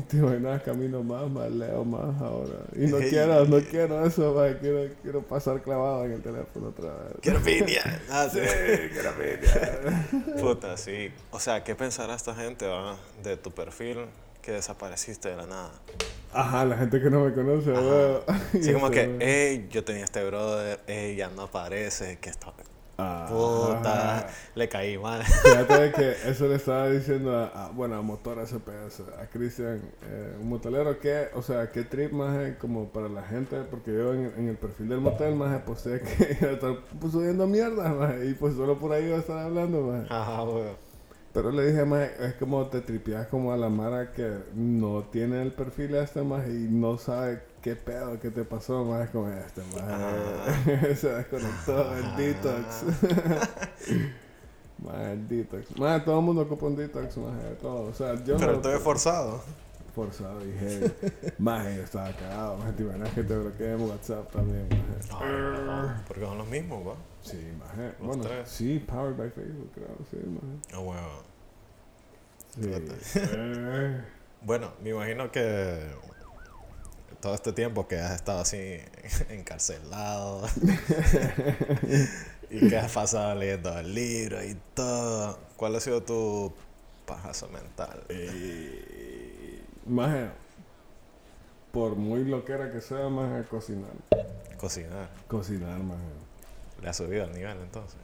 [0.07, 2.59] Te imaginas, camino más, más leo más ahora.
[2.75, 7.13] Y no quiero, no quiero eso, quiero, quiero pasar clavado en el teléfono otra vez.
[7.21, 7.81] Quiero piña.
[8.11, 8.39] Ah, sí.
[8.39, 10.35] quiero pillar.
[10.39, 11.11] Puta, sí.
[11.31, 14.05] O sea, ¿qué pensará esta gente va, de tu perfil
[14.43, 15.71] que desapareciste de la nada?
[16.33, 18.23] Ajá, la gente que no me conoce, veo.
[18.61, 22.53] Sí, como que, hey, yo tenía este brother, hey, ya no aparece, que está.
[23.01, 23.25] Ah.
[23.29, 25.23] Puta, le caí mal.
[25.23, 30.35] Fíjate que eso le estaba diciendo a, a- bueno, a Motor SPS, a Cristian, eh,
[30.41, 34.13] un motelero que, o sea, qué trip más es como para la gente, porque yo
[34.13, 37.89] en, en el perfil del motel más posté que iba a estar pues, subiendo mierda
[37.93, 40.09] más, y pues solo por ahí iba a estar hablando más.
[40.11, 40.89] Ajá, weón.
[41.31, 45.41] Pero le dije más, es como te tripeas como a la Mara que no tiene
[45.43, 49.29] el perfil este más y no sabe qué pedo, qué te pasó más, es como
[49.29, 52.83] este más, se desconectó el detox.
[54.83, 55.77] Más el detox.
[55.77, 57.89] Más todo el mundo ocupa un detox, más de todo.
[57.89, 59.41] O sea, yo Pero no estoy forzado.
[59.93, 60.89] forzado dije,
[61.37, 64.69] más yo estaba cagado, más te imaginas que te bloqueé en WhatsApp también.
[65.09, 66.95] No, porque son los mismos, va.
[67.21, 67.37] Sí.
[67.99, 68.47] Los Bueno, tres.
[68.47, 70.59] sí, powered by Facebook, creo, sí, maje.
[70.73, 71.29] Ah, weón.
[73.01, 73.19] Sí.
[73.21, 74.01] Eh,
[74.43, 75.77] Bueno, me imagino que
[77.21, 78.57] todo este tiempo que has estado así
[79.29, 80.47] encarcelado
[82.49, 86.53] y que has pasado leyendo el libro y todo, ¿cuál ha sido tu
[87.05, 88.03] pajazo mental?
[88.09, 90.29] Eh, maje,
[91.71, 93.91] por muy loquera que sea, maje, cocinar.
[94.57, 95.09] Cocinar.
[95.27, 96.01] Cocinar, maje.
[96.81, 97.97] Le ha subido el nivel entonces.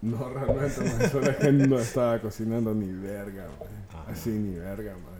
[0.00, 3.46] No, realmente, maje, solo es que no estaba cocinando ni verga.
[3.92, 4.12] Ah.
[4.12, 5.17] Así ni verga, maje.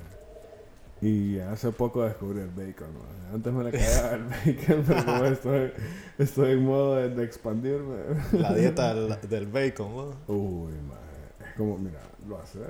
[1.01, 3.35] Y hace poco descubrí el bacon, maje.
[3.35, 5.73] Antes me le cagaba el bacon, pero como estoy,
[6.19, 7.97] estoy en modo de, de expandirme.
[8.33, 10.35] La dieta del, del bacon, ¿no?
[10.35, 11.49] Uy, maje.
[11.51, 12.63] Es como, mira, lo haces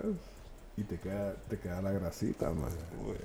[0.77, 2.77] y te queda, te queda la grasita, maje.
[3.07, 3.17] Uy.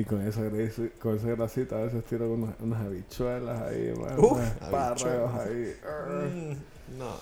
[0.00, 4.20] Y con esa, grasi- con esa grasita a veces tiro unas, unas habichuelas ahí, maje,
[4.20, 5.34] Uf, habichuelas.
[5.46, 5.76] ahí.
[6.10, 7.14] Mm, no.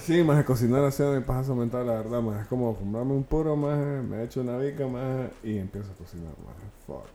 [0.00, 3.24] Sí, más de cocinar así mi pajazo mental, la verdad, más es como fumarme un
[3.24, 6.54] puro, más me echo una bica, más y empiezo a cocinar, más
[6.86, 7.06] fuck.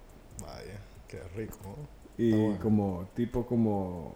[0.41, 1.75] Vaya, qué rico, ¿no?
[2.17, 2.59] Y bueno.
[2.61, 4.15] como, tipo como,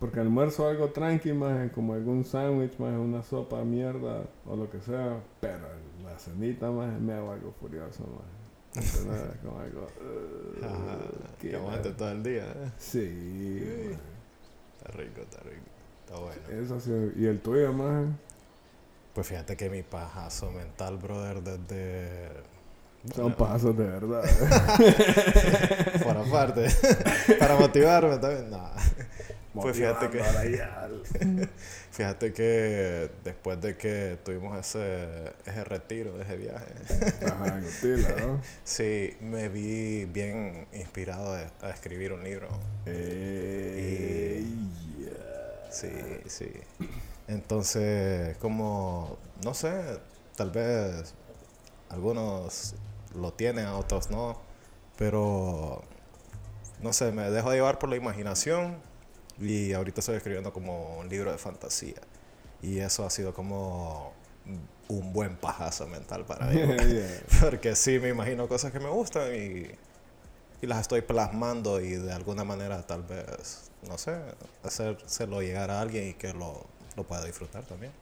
[0.00, 4.80] porque almuerzo algo tranqui, más como algún sándwich, más una sopa, mierda, o lo que
[4.80, 5.68] sea, pero
[6.02, 8.44] la cenita, más me hago algo furioso, más.
[9.44, 10.98] Como algo, uh, Ajá,
[11.40, 12.42] que aguante todo el día.
[12.42, 12.72] ¿eh?
[12.76, 13.96] Sí.
[14.76, 15.73] Está rico, está rico.
[16.14, 16.64] Está bueno.
[16.64, 17.12] Eso sí.
[17.16, 18.06] ¿Y el tuyo, maje?
[19.14, 22.54] Pues fíjate que mi pajazo mental, brother, desde...
[23.14, 24.22] Son pasos de verdad.
[26.02, 26.68] Por aparte.
[27.38, 28.50] Para motivarme también.
[28.50, 28.70] No.
[29.54, 30.22] Pues fíjate que...
[31.92, 32.32] Fíjate
[33.22, 36.72] después de que tuvimos ese, ese retiro, ese viaje,
[37.24, 38.40] Ajá, ¿no?
[38.64, 42.48] sí, me vi bien inspirado a, a escribir un libro.
[42.86, 44.44] Eh,
[44.98, 45.23] yeah.
[45.74, 45.90] Sí,
[46.26, 46.50] sí.
[47.28, 49.98] Entonces, como, no sé,
[50.36, 51.14] tal vez
[51.88, 52.74] algunos
[53.14, 54.40] lo tienen, otros no,
[54.96, 55.82] pero,
[56.80, 58.78] no sé, me dejo llevar por la imaginación
[59.40, 62.00] y ahorita estoy escribiendo como un libro de fantasía.
[62.62, 64.12] Y eso ha sido como
[64.88, 66.56] un buen pajazo mental para mí.
[66.84, 67.22] Yeah.
[67.40, 69.66] Porque sí, me imagino cosas que me gustan y,
[70.62, 74.16] y las estoy plasmando y de alguna manera tal vez, no sé,
[74.62, 76.66] hacérselo llegar a alguien y que lo,
[76.96, 77.92] lo pueda disfrutar también.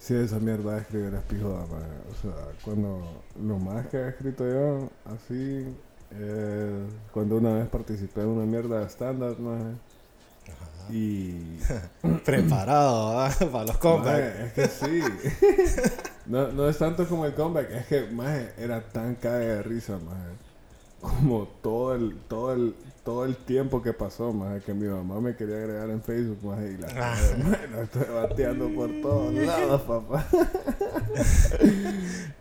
[0.00, 1.84] Sí, esa mierda de escribir es pijuda, maje.
[2.10, 2.32] O sea,
[2.64, 5.66] cuando lo más que he escrito yo, así,
[6.12, 9.76] eh, cuando una vez participé en una mierda de stand-up, maje,
[10.90, 11.58] Y.
[12.24, 13.30] Preparado ¿ah?
[13.52, 14.38] para los comebacks.
[14.38, 15.02] maje, es que sí.
[16.26, 19.98] No, no es tanto como el comeback, es que, maje, era tan cae de risa,
[19.98, 20.30] maje.
[21.00, 22.74] Como todo el, todo el,
[23.10, 26.74] todo el tiempo que pasó, maje, que mi mamá me quería agregar en Facebook, maje,
[26.74, 27.16] y la Ah.
[27.72, 30.24] la estoy bateando por todos lados, papá.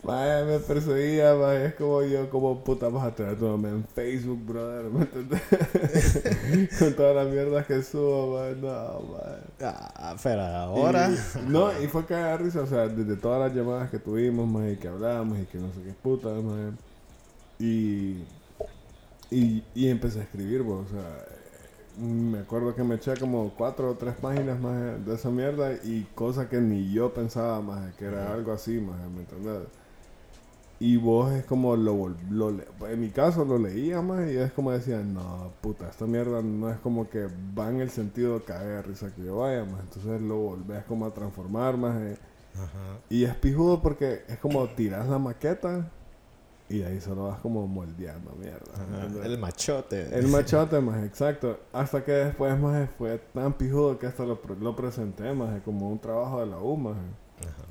[0.09, 4.85] Me perseguía, maje, es como yo, como puta vas a tener tu en Facebook, brother,
[4.91, 5.41] ¿me entendés?
[6.79, 9.41] Con todas las mierdas que subo, maje, no, maje.
[9.61, 11.09] Ah, pero ahora.
[11.11, 14.47] Y- no, y fue que de risa, o sea, desde todas las llamadas que tuvimos,
[14.47, 16.73] más y que hablamos y que no sé qué puta, más.
[17.59, 18.23] Y,
[19.31, 21.25] y, y empecé a escribir, pues, o sea,
[21.99, 26.07] me acuerdo que me eché como cuatro o tres páginas más de esa mierda y
[26.15, 29.67] cosas que ni yo pensaba más, que era algo así, más, ¿me entendés?
[30.81, 32.51] Y vos es como lo, lo
[32.87, 36.69] en mi caso lo leía más y es como decía, no, puta, esta mierda no
[36.69, 39.81] es como que va en el sentido de caer de risa que yo vaya más,
[39.81, 42.17] entonces lo volvés como a transformar más eh,
[43.09, 45.91] y es pijudo porque es como tiras la maqueta
[46.69, 49.25] y ahí solo vas como moldeando mierda.
[49.25, 50.15] El machote.
[50.17, 51.59] El machote más, exacto.
[51.73, 55.99] Hasta que después más fue tan pijudo que hasta lo, lo presenté más como un
[55.99, 56.97] trabajo de la U más.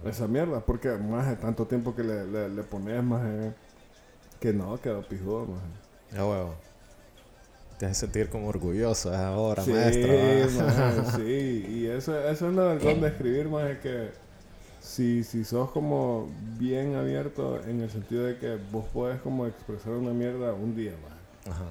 [0.05, 3.23] Esa mierda, porque más de tanto tiempo que le, le, le pones más
[4.41, 5.61] que no, quedó pijudo más.
[6.13, 6.55] Ya huevo.
[7.79, 10.09] Te hace sentir como orgulloso es ahora, Sí, maestro.
[10.65, 14.11] maje, sí, y eso, eso es lo del de escribir, más es que
[14.81, 19.93] si, si sos como bien abierto en el sentido de que vos podés como expresar
[19.93, 21.55] una mierda un día más.
[21.55, 21.65] Ajá.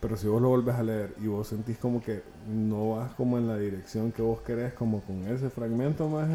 [0.00, 3.36] Pero si vos lo volvés a leer y vos sentís como que no vas como
[3.36, 6.28] en la dirección que vos querés, como con ese fragmento más,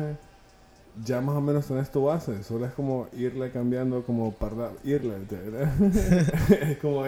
[1.03, 2.43] ya más o menos tenés tu base.
[2.43, 5.15] Solo es como irle cambiando como parla irle,
[6.61, 7.05] es como,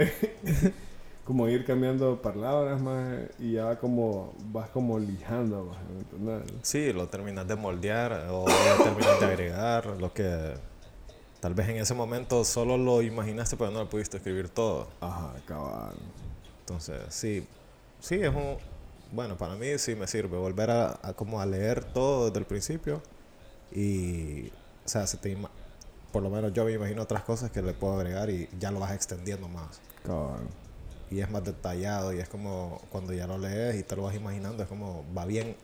[1.26, 6.54] como ir cambiando palabras más y ya como vas como lijando más, ¿me entendés?
[6.62, 10.54] Sí, lo terminas de moldear o lo terminas de agregar, lo que
[11.42, 14.88] tal vez en ese momento solo lo imaginaste pero no lo pudiste escribir todo.
[15.02, 15.96] Ajá, cabal.
[16.62, 17.46] Entonces, sí,
[18.00, 18.58] sí, es un...
[19.12, 22.46] Bueno, para mí sí me sirve volver a, a como a leer todo desde el
[22.46, 23.02] principio
[23.72, 25.50] y, o sea, se te ima-
[26.12, 28.80] por lo menos yo me imagino otras cosas que le puedo agregar y ya lo
[28.80, 29.80] vas extendiendo más.
[30.04, 30.48] Cabal.
[31.12, 34.16] Y es más detallado y es como cuando ya lo lees y te lo vas
[34.16, 35.56] imaginando, es como va bien,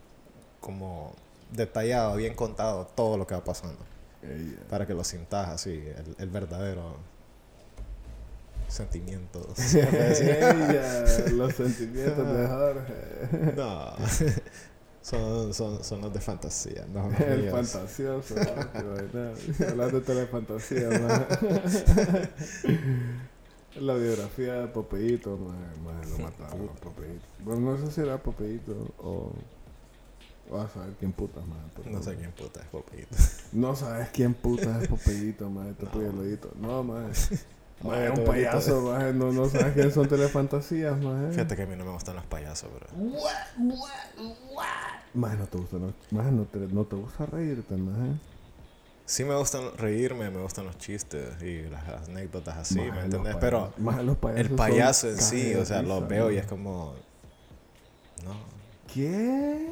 [0.59, 1.13] como
[1.51, 3.79] detallado, bien contado todo lo que va pasando.
[4.21, 6.95] Ey, Para que lo sintas así, el, el verdadero
[8.67, 9.47] sentimiento.
[9.73, 13.53] Ella, los sentimientos de Jorge.
[13.57, 13.93] No,
[15.01, 17.69] son, son, son los de fantasía, no los El míos.
[17.69, 18.43] fantasioso, ¿no?
[18.43, 19.39] Te imaginas.
[19.71, 21.27] hablando de telefantasía, man.
[23.79, 27.25] La biografía de Popeito, man, lo mataron a Popeito.
[27.43, 29.31] Bueno, no sé si era Popeito o.
[30.51, 31.59] Vas a saber quién putas, man.
[31.75, 33.15] pero- No sé quién puta es Popito.
[33.53, 35.67] No sabes quién putas es Popeito, man.
[35.69, 35.91] Este No.
[35.91, 36.51] polluelito.
[36.59, 36.83] No.
[36.83, 37.11] Man,
[37.83, 39.17] Oye, es un payaso, man.
[39.17, 41.29] No, no sabes quiénes son telefantasías, man.
[41.31, 42.87] Fíjate que a mí no me gustan los payasos, bro.
[45.13, 48.19] Man, no te gusta, no, man, no te, no te gusta reírte, man.
[49.11, 53.35] Sí me gustan reírme, me gustan los chistes y las anécdotas así, ¿me los entiendes?
[53.35, 56.93] payas- Pero payasos el payaso en sí, o sea, lo veo y es como...
[58.23, 58.33] No,
[58.93, 59.67] ¿Qué?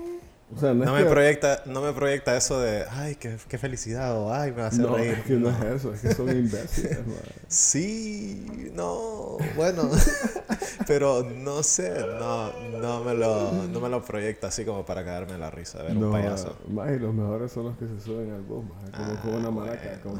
[0.55, 3.57] O sea, no, No me, que- proyecta, no me proyecta eso de, ay, qué, qué
[3.59, 5.11] felicidad o ay, me va a hacer No, reír.
[5.13, 6.99] es que no es eso, es que son imbéciles.
[7.47, 9.89] Sí, no, bueno,
[10.87, 15.37] pero no sé, no, no, me lo, no me lo proyecta así como para cagarme
[15.37, 16.57] la risa ver un No, payaso.
[16.69, 19.33] más y los mejores son los que se suben al bus, más como Ah, con
[19.35, 20.19] una maraca, bueno.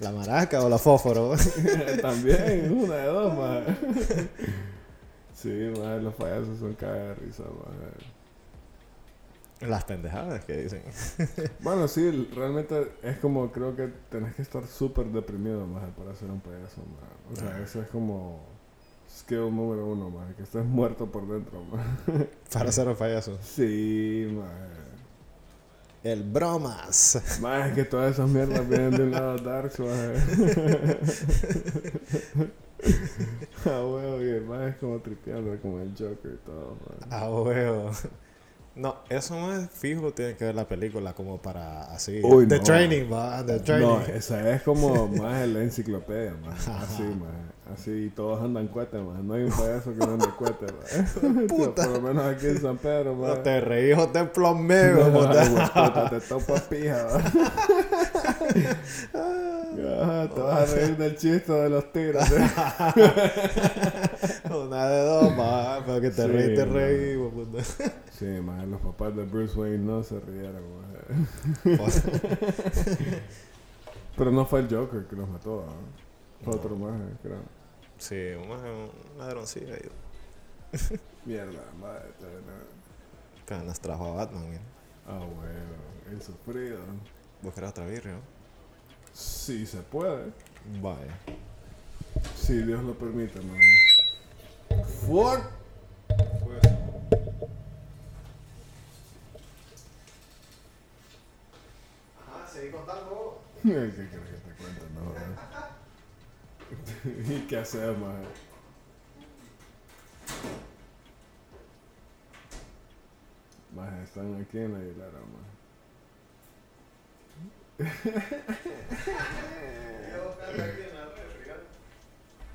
[0.00, 1.34] ¿La maraca o la fósforo?
[2.02, 3.62] También, una de dos, más.
[5.34, 8.04] Sí, más los payasos son cagadas de risa, más.
[9.68, 10.82] Las pendejadas que dicen.
[11.60, 16.30] Bueno, sí, realmente es como, creo que tenés que estar súper deprimido, más para ser
[16.30, 17.32] un payaso, más.
[17.32, 18.40] O sea, eso es como
[19.08, 21.86] skill número uno, más, que estés muerto por dentro, más.
[22.52, 23.38] Para ser un payaso.
[23.42, 24.50] Sí, más.
[26.02, 27.38] El bromas.
[27.40, 30.18] Más es que todas esas mierdas vienen de un lado dark, más.
[33.64, 37.08] Ah, huevo, y el más es como tripeando, como el Joker y todo, man.
[37.10, 37.92] Ah, huevo.
[38.74, 42.20] No, eso no es fijo, tiene que ver la película como para así.
[42.22, 42.62] Uy, The no.
[42.62, 43.86] Training, va, The Training.
[43.86, 46.66] No, esa es como más en la enciclopedia, más.
[46.68, 47.30] Así, más.
[47.72, 49.22] Así, todos andan cuete, más.
[49.22, 51.46] No hay un payaso que no ande cuete, más.
[51.48, 51.84] Puta.
[51.84, 53.42] Por lo menos aquí en San Pedro, no más.
[53.42, 55.08] te reí, hijo de plomeo.
[55.08, 56.08] No, puta.
[56.10, 57.06] te topa pija.
[59.14, 62.24] Ajá, te vas a reír del chiste de los tiros.
[62.30, 62.50] ¿eh?
[64.50, 66.72] Una de dos, va, pero que te reí, te no.
[66.72, 67.62] reí, puta.
[68.22, 70.62] Sí, más los papás de Bruce Wayne no se rieron,
[71.76, 72.02] más.
[74.16, 76.44] Pero no fue el Joker que los mató, ¿ah?
[76.44, 77.40] Fue otro más, creo.
[77.98, 79.90] Sí, un, un ladroncillo ahí.
[81.24, 82.10] Mierda, madre.
[82.20, 82.52] no.
[83.44, 84.62] Pero nos trajo a Batman, mira.
[85.08, 86.78] Ah, bueno, el sufrido.
[87.42, 88.20] Vos querés otra birria, ¿no?
[89.12, 90.30] Sí se puede.
[90.80, 91.18] Vaya.
[92.36, 93.58] Si Dios lo permite, man.
[95.08, 95.61] Fuck.
[103.64, 105.14] ¿Qué crees que te cuento, no?
[107.32, 108.24] ¿Y qué hacer, man?
[113.76, 115.46] Más están aquí en la Aguilera, man.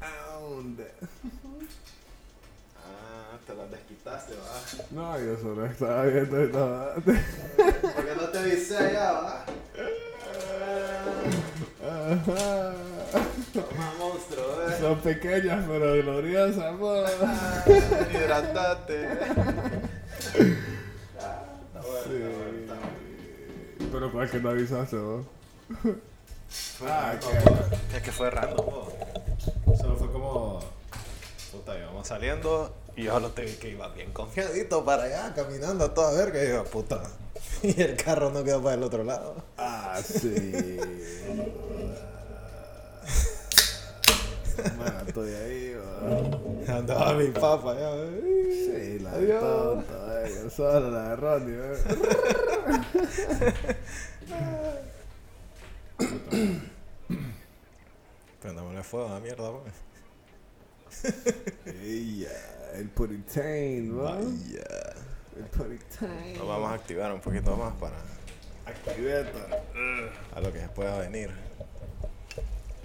[0.01, 0.91] ¿A dónde?
[2.85, 4.61] Ah, te las desquitaste, va.
[4.91, 6.95] No, yo solo estaba viendo y todo.
[6.95, 7.03] ¿Por
[8.05, 9.45] qué no te avisé allá, va?
[11.87, 12.73] Ajá.
[13.53, 14.77] Toma, monstruo, eh.
[14.79, 17.05] Son pequeñas pero gloriosas, man.
[18.11, 19.09] Hidratate.
[20.33, 22.23] Sí.
[23.91, 25.25] Pero ¿cuál que no avisaste vos?
[26.85, 27.13] Ah,
[27.95, 28.93] Es que fue random, po.
[29.79, 30.59] Solo fue como.
[31.51, 35.85] Puta, íbamos saliendo y yo lo te vi que iba bien confiadito para allá, caminando
[35.85, 36.43] a toda verga.
[36.43, 37.01] Y yo, puta.
[37.63, 39.35] Y el carro no quedó para el otro lado.
[39.57, 40.77] Ah, sí.
[45.07, 46.69] Estoy ahí, man.
[46.77, 47.89] Andaba mi papá allá.
[47.95, 48.95] eh.
[48.97, 49.39] Sí, la Adiós.
[49.41, 51.77] tonta, eh, yo solo la de Ronnie, eh.
[58.41, 59.73] Prendámosle fuego a la mierda, pues.
[61.83, 62.29] Ella,
[62.75, 64.03] el puritain, ¿no?
[64.03, 64.95] Vaya.
[65.35, 66.37] El puritain.
[66.37, 67.95] Nos vamos a activar un poquito más para
[68.65, 69.61] Activeta.
[70.35, 71.29] a lo que se pueda venir.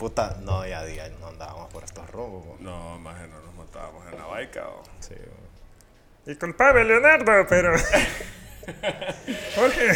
[0.02, 2.44] Puta, no, ya día no andábamos por estos rumbos.
[2.44, 2.56] po.
[2.58, 4.68] No, más no nos matábamos en la baica.
[4.68, 6.26] o- Sí, po.
[6.26, 7.72] Disculpame, Leonardo, pero.
[9.54, 9.92] Jorge.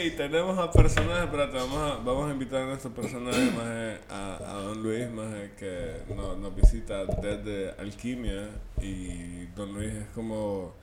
[0.00, 0.10] ¡Ey!
[0.16, 4.52] Tenemos a personajes, espérate, vamos a, vamos a invitar a nuestro personaje maje, a, a
[4.62, 8.48] Don Luis, maje, que no- nos visita desde Alquimia.
[8.80, 10.74] Y Don Luis es como.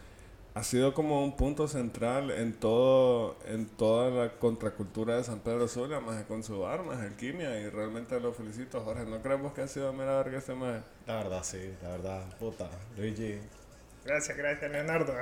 [0.58, 5.67] Ha sido como un punto central en todo en toda la contracultura de San Pedro
[5.67, 7.60] Sula, más con su bar, más Alquimia.
[7.60, 9.06] Y realmente lo felicito, Jorge.
[9.06, 10.80] ¿No creemos que ha sido mera verga este maje?
[11.06, 12.67] La verdad, sí, la verdad, puta.
[12.98, 13.38] Luigi.
[14.04, 15.13] Gracias, gracias, Leonardo.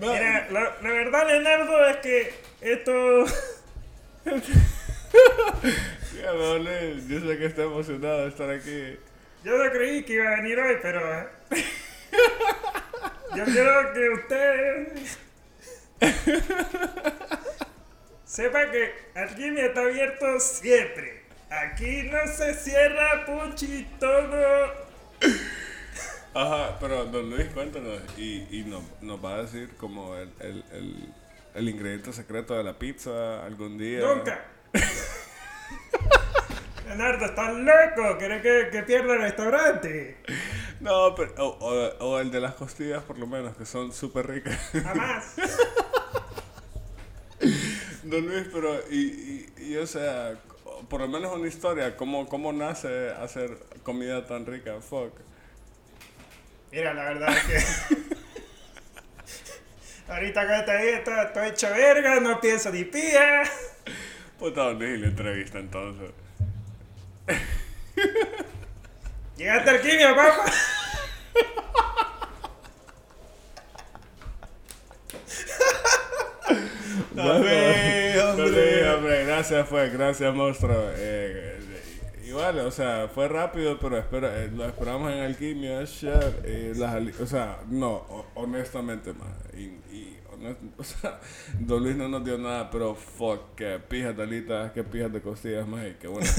[0.00, 3.24] Mira, la, la verdad, Leonardo, es que esto.
[7.08, 8.96] Yo sé que está emocionado de estar aquí.
[9.42, 11.00] Yo no creí que iba a venir hoy, pero.
[13.36, 14.92] Yo quiero que usted.
[18.24, 21.22] Sepa que Alquimia está abierto siempre.
[21.50, 24.92] Aquí no se cierra, puchi, todo.
[26.34, 28.00] Ajá, pero don Luis, cuéntanos.
[28.16, 31.08] Y, y nos, nos va a decir como el, el, el,
[31.54, 34.00] el ingrediente secreto de la pizza algún día.
[34.00, 34.44] Nunca.
[36.96, 38.18] Leonardo, estás loco.
[38.18, 40.16] ¿Quieres que, que pierda el restaurante?
[40.80, 44.26] No, pero, o, o- o el de las costillas, por lo menos, que son súper
[44.28, 44.58] ricas.
[44.82, 45.34] Jamás.
[48.04, 50.34] Don Luis, pero, y, y, y, o sea,
[50.88, 54.80] por lo menos una historia, ¿cómo, cómo nace hacer comida tan rica?
[54.80, 55.12] Fuck.
[56.72, 57.58] Mira, la verdad es que.
[60.12, 63.42] Ahorita que te digo, estoy hecho verga, no pienso ni pía.
[64.38, 66.10] Puta, Don Luis, y la entrevista entonces.
[69.36, 70.44] Llegaste al quimio, papá.
[77.16, 78.14] Hombre.
[78.36, 80.74] Luis, hombre, gracias, pues, gracias, monstruo.
[80.96, 85.80] Eh, eh, igual, o sea, fue rápido, pero espera, eh, lo esperamos en Alquimia,
[86.44, 89.28] eh, las ali- o sea, no, ho- honestamente, más.
[89.54, 89.64] Y,
[89.94, 90.16] y
[90.78, 91.20] o sea,
[91.58, 95.20] Don Luis no nos dio nada, pero fuck, que pijas de alitas, que pijas de
[95.20, 96.26] costillas, más, y qué bueno.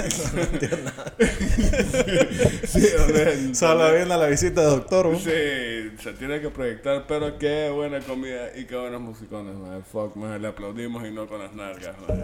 [2.68, 5.08] sí, Don Luis, Solo viene a la visita de doctor.
[5.08, 5.20] ¿no?
[5.20, 9.84] Sí, se tiene que proyectar, pero qué buena comida y qué buenos musicones, man.
[9.84, 12.24] Fuck, man, le aplaudimos y no con las nalgas, man.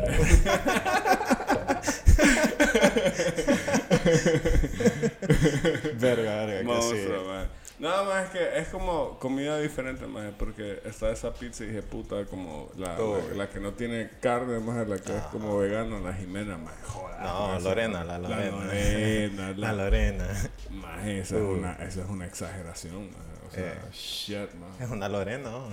[6.00, 7.28] Verga, verga, que Monstruo, sí.
[7.28, 7.59] man.
[7.80, 12.26] Nada más es que es como comida diferente, man, porque está esa pizza y puta
[12.26, 13.22] como la, Oh.
[13.30, 16.74] la, la que no tiene carne, más la que es como vegana, la Jimena, man.
[16.86, 19.54] Joder, No, Lorena, la La Lorena.
[19.56, 20.28] La la, Lorena.
[20.72, 23.10] man, esa, es una, esa es una exageración.
[23.48, 23.92] O sea, Eh.
[23.94, 24.72] shit, man.
[24.80, 25.50] Es una Lorena.
[25.50, 25.70] ¿no?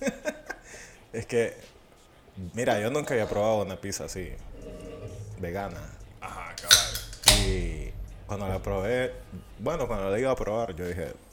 [1.12, 1.54] es que,
[2.54, 4.30] mira, yo nunca había probado una pizza así,
[5.38, 5.80] vegana.
[6.20, 7.46] Ajá, cabal.
[7.46, 7.92] Y
[8.26, 9.12] cuando la probé,
[9.58, 11.23] bueno, cuando la iba a probar, yo dije, "Oh,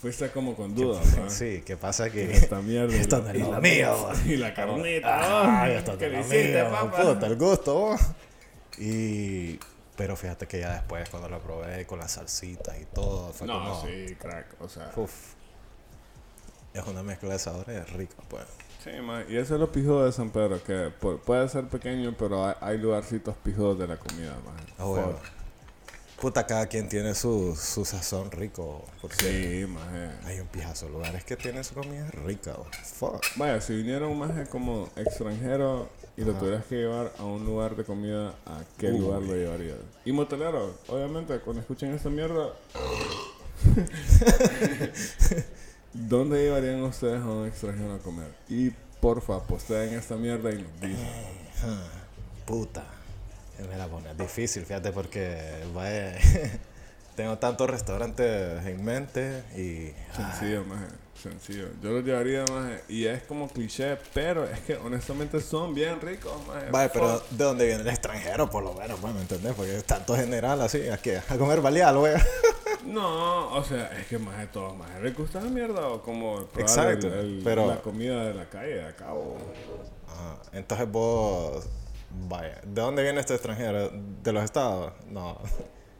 [0.00, 1.28] Fuiste como con dudas, man.
[1.30, 2.94] sí, ¿qué pasa que Esta mierda.
[2.96, 4.08] No es lo mío.
[4.26, 5.62] Y la carnita.
[5.64, 7.02] Ay, ah, no ¿Qué es lo hiciste, mío, papá?
[7.02, 7.96] puta, el gusto.
[8.78, 9.58] Y,
[9.96, 13.54] pero fíjate que ya después, cuando la probé con las salsitas y todo, fue No,
[13.58, 14.54] como, sí, crack.
[14.60, 15.12] O sea, uf,
[16.74, 18.44] es una mezcla de sabores rica, pues.
[18.84, 19.24] sí, man.
[19.28, 22.54] Y eso es lo pijudo de San Pedro, que pu- puede ser pequeño, pero hay,
[22.60, 24.64] hay lugarcitos pijudos de la comida, man.
[24.78, 25.08] Ah, bueno.
[25.08, 25.37] Fuck.
[26.20, 28.84] Puta, cada quien tiene su, su sazón rico.
[29.00, 30.18] Porque Sí, man.
[30.24, 32.54] hay un pijazo lugares que tienen su comida rica.
[32.58, 33.24] oh, Fuck.
[33.36, 37.76] Vaya, si viniera un maje como extranjero y lo tuvieras que llevar a un lugar
[37.76, 38.98] de comida, ¿a qué Uy.
[38.98, 39.76] lugar lo llevarías?
[40.04, 42.48] Y motelero, obviamente, cuando escuchen esta mierda,
[45.92, 48.34] ¿dónde llevarían ustedes a un extranjero a comer?
[48.48, 51.08] Y porfa, posteen esta mierda y nos dicen.
[52.44, 52.84] Puta.
[53.68, 55.36] Me la pones difícil, fíjate, porque
[55.74, 56.16] vaya,
[57.16, 59.92] tengo tantos restaurantes en mente y.
[60.14, 60.86] Sencillo, maje.
[61.20, 61.66] Sencillo.
[61.82, 62.80] Yo lo llevaría, maje.
[62.88, 66.70] Y es como cliché, pero es que honestamente son bien ricos, maje.
[66.70, 67.18] Vaya, pero.
[67.30, 68.48] ¿de dónde viene el extranjero?
[68.48, 69.54] Por lo menos, pues, ¿me entendés?
[69.54, 71.18] Porque es tanto general así, ¿a qué?
[71.28, 72.14] A comer baleal, güey.
[72.84, 74.98] No, o sea, es que maje, todos maje.
[75.02, 78.48] ¿Les gusta la mierda o como probar Exacto, el- el- pero- la comida de la
[78.48, 79.36] calle de acá o...
[80.06, 81.66] Ajá, Entonces vos.
[82.10, 83.90] Vaya, ¿de dónde viene este extranjero?
[84.22, 84.92] ¿De los estados?
[85.08, 85.38] No.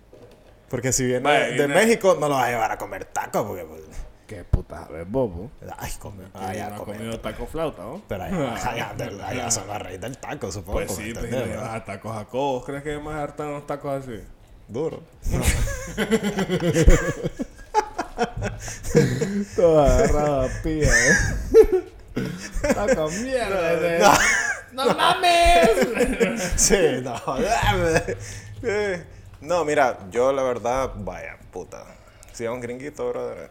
[0.69, 3.47] Porque si viene Vaya, de viene- México, no lo vas a llevar a comer tacos,
[3.47, 3.65] porque.
[3.65, 3.81] pues,
[4.27, 5.51] ¿Qué puta sabes, bobo?
[5.79, 6.25] Ay, come.
[6.35, 8.03] Ah, Ay, ya ya ha comido taco flauta, ¿no?
[8.07, 10.81] Pero allá, allá, allá, allá son la raíz del taco, supongo.
[10.81, 11.75] Pues ¿me sí, verdad?
[11.77, 14.21] a tacos a ¿Vos crees que más hartan los tacos así?
[14.69, 15.01] Duro.
[19.57, 21.15] Todo agarrado a pilla, ¿eh?
[22.75, 24.19] Taco mierda.
[24.79, 26.51] ¡No mames!
[26.57, 27.15] Sí, no.
[29.41, 31.85] No, mira, yo la verdad, vaya, puta.
[32.33, 33.51] Si es un gringuito, brother,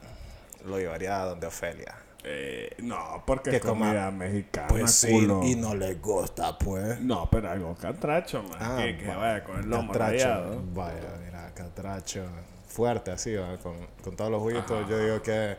[0.65, 1.95] lo llevaría a donde Ofelia.
[2.23, 5.41] Eh, no, porque Que es comida coma- mexicana, Pues sí, culo.
[5.43, 6.99] y no le gusta, pues.
[6.99, 8.57] No, pero algo catracho, man.
[8.59, 10.61] Ah, que, que va- vaya con el lomo catracho, rayado.
[10.73, 12.25] Vaya, mira, catracho.
[12.67, 13.55] Fuerte así, ¿va?
[13.57, 14.89] Con, con todos los juguitos.
[14.89, 15.55] Yo digo que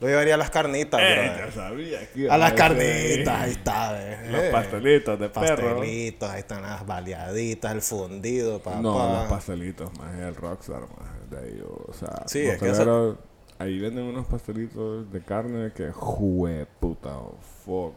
[0.00, 4.30] lo llevaría a las carnitas, Eh, ya sabía que A las carnitas, ahí está, ¿ves?
[4.30, 5.56] Los Eh, pastelitos de perro.
[5.74, 8.80] Pastelitos, ahí están las baleaditas, el fundido, papá.
[8.80, 13.18] No, los pastelitos, más el Rockstar, más de ahí, o sea, Sí, es que motelero,
[13.58, 17.94] ahí venden unos pastelitos de carne que jue puta, oh, fuck.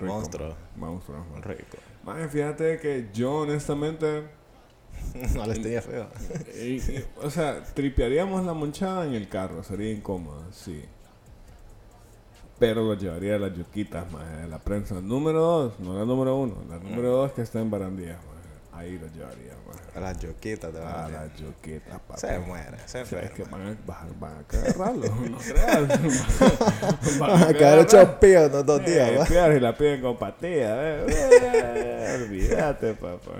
[0.00, 0.56] Rico, Monstruo.
[0.76, 1.24] Monstruo.
[1.42, 1.76] Rico.
[2.02, 4.24] Más fíjate que yo honestamente,
[5.36, 6.08] no les tenía feo.
[6.60, 10.84] y- y, o sea, tripearíamos la monchada en el carro, sería incómodo, sí.
[12.58, 16.56] Pero lo llevaría a las yuquitas, más la prensa número dos, no la número uno,
[16.68, 18.34] la número dos que está en barandillas, maje.
[18.72, 19.80] Ahí lo llevaría, maje.
[19.96, 22.20] A las yoquitas te van A a las yuquitas, papi.
[22.20, 23.58] Se muere, se sea, es que enferma.
[23.86, 27.18] van a, van, van a agarrarlo, no creas.
[27.18, 29.24] van a caer hechos píos en dos días, Eh, ¿va?
[29.26, 31.00] claro, y la piden con patilla.
[31.00, 33.32] eh, eh, olvídate, papá.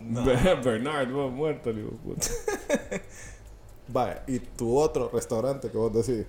[0.00, 2.26] Be- Bernard, vos muerto, le digo, puta.
[3.88, 6.26] Vaya, y tu otro restaurante que vos decís,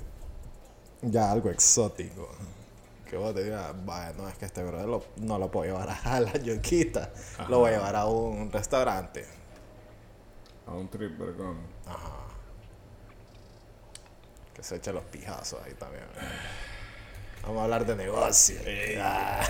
[1.01, 2.29] ya algo exótico.
[3.09, 5.89] Que vos te digas, vaya, no es que este brother lo- no lo puedo llevar
[6.03, 7.11] a la yoquita,
[7.49, 9.25] lo voy a llevar a un restaurante.
[10.67, 11.57] A un trip con.
[14.53, 16.05] Que se eche los pijazos ahí también.
[17.43, 18.59] Vamos a hablar de negocio.
[18.99, 19.41] Ah.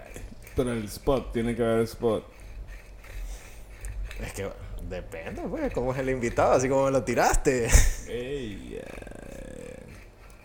[0.56, 2.24] Pero el spot, tiene que haber el spot.
[4.20, 4.50] Es que
[4.88, 7.68] depende, pues, cómo es el invitado, así como me lo tiraste.
[8.08, 8.78] Ey,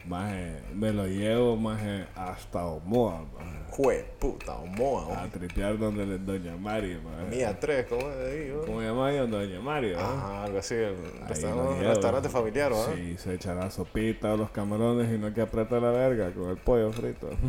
[0.07, 6.17] maje, me lo llevo maje, hasta Omoa, maje, Jue puta, Omoa, a tripear donde le-
[6.19, 6.99] Doña Mario.
[7.05, 7.09] oh.
[7.09, 7.35] maje.
[7.35, 8.51] Mía 3, ¿cómo ahí?
[8.51, 8.65] oh?
[8.65, 9.25] ¿Cómo llama ella?
[9.25, 9.97] Doña Mario.
[9.97, 10.03] ¿no?
[10.03, 12.29] Ajá, algo así, el Ahí restaurante, llevo.
[12.29, 12.93] familiar, ¿verdad?
[12.95, 16.31] Sí, se echa la sopita o los camarones y no hay que apretar la verga
[16.33, 17.29] con el pollo frito.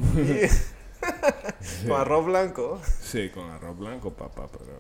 [1.87, 2.81] Con arroz blanco.
[3.01, 4.73] sí, con arroz blanco, papá, pero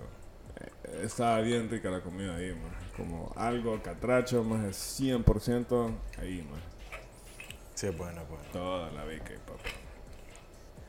[0.60, 2.86] eh, estaba bien rica la comida ahí, maje.
[2.96, 6.60] Como algo catracho, más de 100% ahí, más.
[7.76, 8.42] Sí, es bueno, bueno.
[8.54, 9.68] Toda la beca, papá.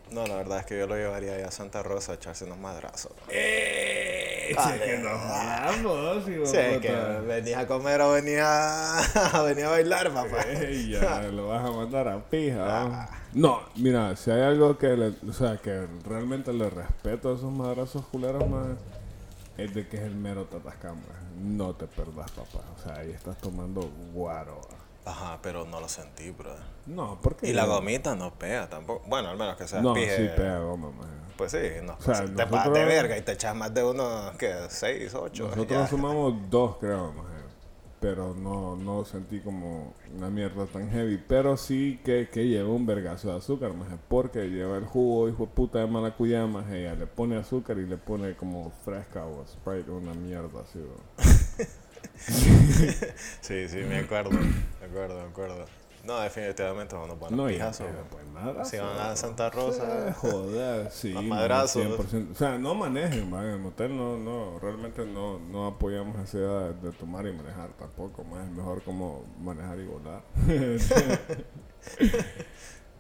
[0.10, 2.58] No, la verdad es que yo lo llevaría ahí a Santa Rosa a echarse unos
[2.60, 3.12] madrazos.
[3.30, 4.54] ¡Eh!
[4.56, 4.86] Dale.
[4.86, 6.92] que nos vamos, hijo Sí, es que
[7.28, 10.44] venía a comer o venía a, venía a bailar, papá.
[10.44, 12.64] Ey, ya lo vas a mandar a pija.
[12.66, 13.10] Ah.
[13.34, 13.64] ¿no?
[13.76, 18.06] Mira, si hay algo que le, o sea, que realmente le respeto a esos madrazos
[18.06, 18.68] culeros, más
[19.58, 21.02] es de que es el mero tatascama.
[21.38, 22.64] No te perdas, papá.
[22.78, 24.62] O sea, ahí estás tomando guaro.
[25.08, 26.54] Ajá, pero no lo sentí, bro.
[26.86, 29.04] No, porque Y la gomita no pega tampoco.
[29.08, 30.16] Bueno, al menos que sea No, pije.
[30.18, 31.08] sí pega goma, man.
[31.38, 31.94] Pues sí, no.
[31.94, 35.44] O sea, te pasas de verga y te echas más de uno, que seis, ocho.
[35.48, 35.88] Nosotros ya.
[35.88, 37.38] sumamos dos, creo, maje.
[38.00, 41.18] Pero no, no sentí como una mierda tan heavy.
[41.28, 43.96] Pero sí que, que lleva un vergazo de azúcar, maje.
[44.08, 46.82] Porque lleva el jugo, hijo de puta de maracuyá, maje.
[46.82, 51.02] Ella le pone azúcar y le pone como fresca o Sprite, una mierda así, bro.
[53.42, 54.32] Sí, sí, me acuerdo.
[54.32, 55.66] Me acuerdo, me acuerdo.
[56.08, 58.64] No, definitivamente van a poner No, pero, pues nada.
[58.64, 60.14] Si van a Santa Rosa.
[60.14, 61.12] Joder, sí.
[61.12, 61.86] Los maje, madrazos.
[61.86, 62.32] 100%.
[62.32, 63.44] O sea, no manejen, man.
[63.46, 67.72] En el motel no, no, realmente no, no apoyamos esa idea de, tomar y manejar
[67.78, 70.22] tampoco, más es mejor como manejar y volar.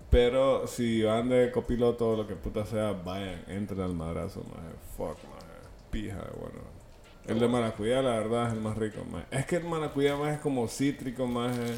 [0.09, 4.75] Pero si van de copiloto o lo que puta sea, vayan, entren al madrazo, maje.
[4.97, 5.45] Fuck, maje.
[5.91, 6.76] Pija, bueno.
[7.27, 9.25] El de maracuyá, la verdad, es el más rico, maje.
[9.31, 11.77] Es que el maracuyá más es como cítrico, maje.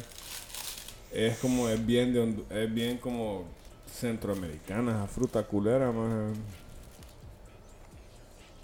[1.12, 3.44] Es como, es bien de es bien como
[3.92, 6.38] centroamericana, fruta culera, maje.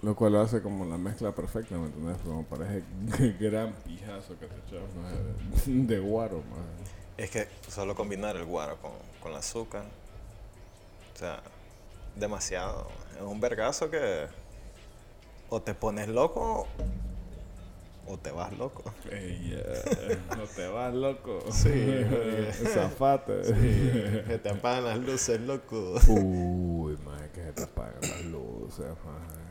[0.03, 2.19] Lo cual lo hace como la mezcla perfecta, ¿me entiendes?
[2.19, 2.85] Como parece
[3.41, 6.93] gran pijazo que te echas, maje, de, guaro, maje.
[7.17, 9.85] Es que solo combinar el guaro con, con el azúcar.
[11.15, 11.43] O sea,
[12.15, 12.87] demasiado.
[13.17, 14.27] Es un vergazo que
[15.51, 16.67] o te pones loco
[18.09, 18.85] o te vas loco.
[19.11, 21.41] Eh, no te vas, loco.
[21.53, 21.71] Sí,
[22.73, 23.43] Zafate.
[24.27, 25.95] Que te apagan las luces, loco.
[26.09, 29.47] Uy, maje, que se te apagan las luces, maje.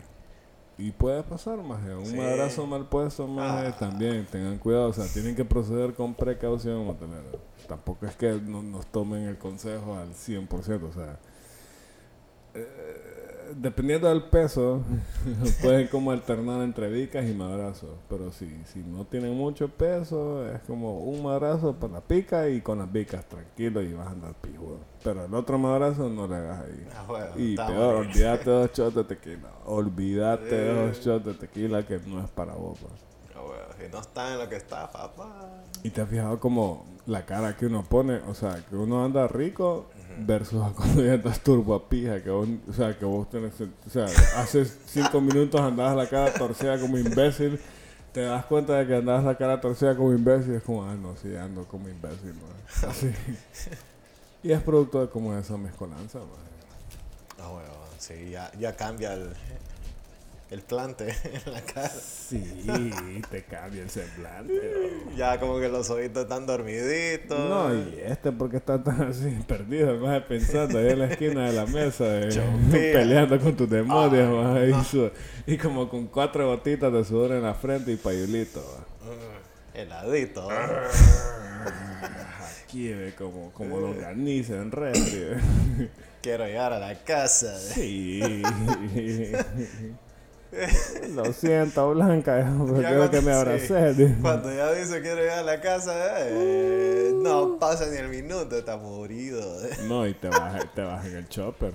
[0.77, 1.95] Y puede pasar, maje.
[1.95, 2.15] Un Sí.
[2.17, 3.77] madrazo mal puesto, maje, Ah.
[3.77, 4.25] también.
[4.25, 7.39] Tengan cuidado, o sea, tienen que proceder con precaución, motelero.
[7.67, 11.17] Tampoco es que no, nos tomen el consejo al 100%, o sea.
[12.53, 13.24] eh,
[13.55, 14.81] dependiendo del peso,
[15.61, 17.89] pueden como alternar entre vicas y madrazos.
[18.09, 22.61] Pero si, si no tienen mucho peso, es como un madrazo para la pica y
[22.61, 24.79] con las vicas tranquilo y vas a andar pijudo.
[25.03, 26.87] Pero el otro madrazo no le hagas ahí.
[26.95, 27.97] Ah, bueno, y peor, bueno.
[28.09, 29.49] olvídate dos shots de tequila.
[29.65, 32.79] Olvídate de dos shots de tequila que no es para vos.
[32.79, 32.93] pues.
[33.35, 35.63] Ah, bueno, Si no está en lo que está, papá.
[35.83, 39.27] Y te has fijado como la cara que uno pone, o sea, que uno anda
[39.27, 39.85] rico
[40.19, 43.53] versus a cuando ya estás turbo a pija, que vos, o sea, que vos tenés,
[43.61, 44.05] o sea,
[44.37, 47.59] hace cinco minutos andabas la cara torcida como imbécil,
[48.11, 51.15] te das cuenta de que andabas la cara torcida como imbécil, es como, ah, no,
[51.17, 52.89] sí, ando como imbécil, man.
[52.89, 53.11] Así.
[54.43, 56.29] Y es producto de como esa mezcolanza, man.
[57.39, 59.33] Ah, bueno, sí, ya, ya cambia el,
[60.51, 61.07] el plante
[61.45, 61.89] en la cara.
[61.89, 62.41] Sí,
[63.29, 64.53] te cambia el semblante,
[65.17, 67.37] Ya como que los ojitos están dormiditos.
[67.49, 71.53] No, y este porque está tan así perdido, más pensando ahí en la esquina de
[71.53, 72.29] la mesa, eh,
[72.71, 75.11] peleando con tus demonios, maje, y, su-
[75.47, 78.61] y como con cuatro gotitas de sudor en la frente y payulito.
[78.61, 78.85] va.
[79.79, 80.47] Heladito.
[82.63, 85.01] Aquí ve como, como longaniza en refri.
[85.13, 85.89] eh.
[86.21, 87.57] Quiero llegar a la casa.
[87.59, 88.21] Sí.
[91.13, 94.17] Lo siento, Blanca, pero Ya quiero que me sí, abraces.
[94.21, 98.77] Cuando ya dice quiero llegar a la casa, eh, no pasa ni el minuto, está
[98.77, 99.41] morido.
[99.87, 101.73] No, y te vas, te vas en el chopper.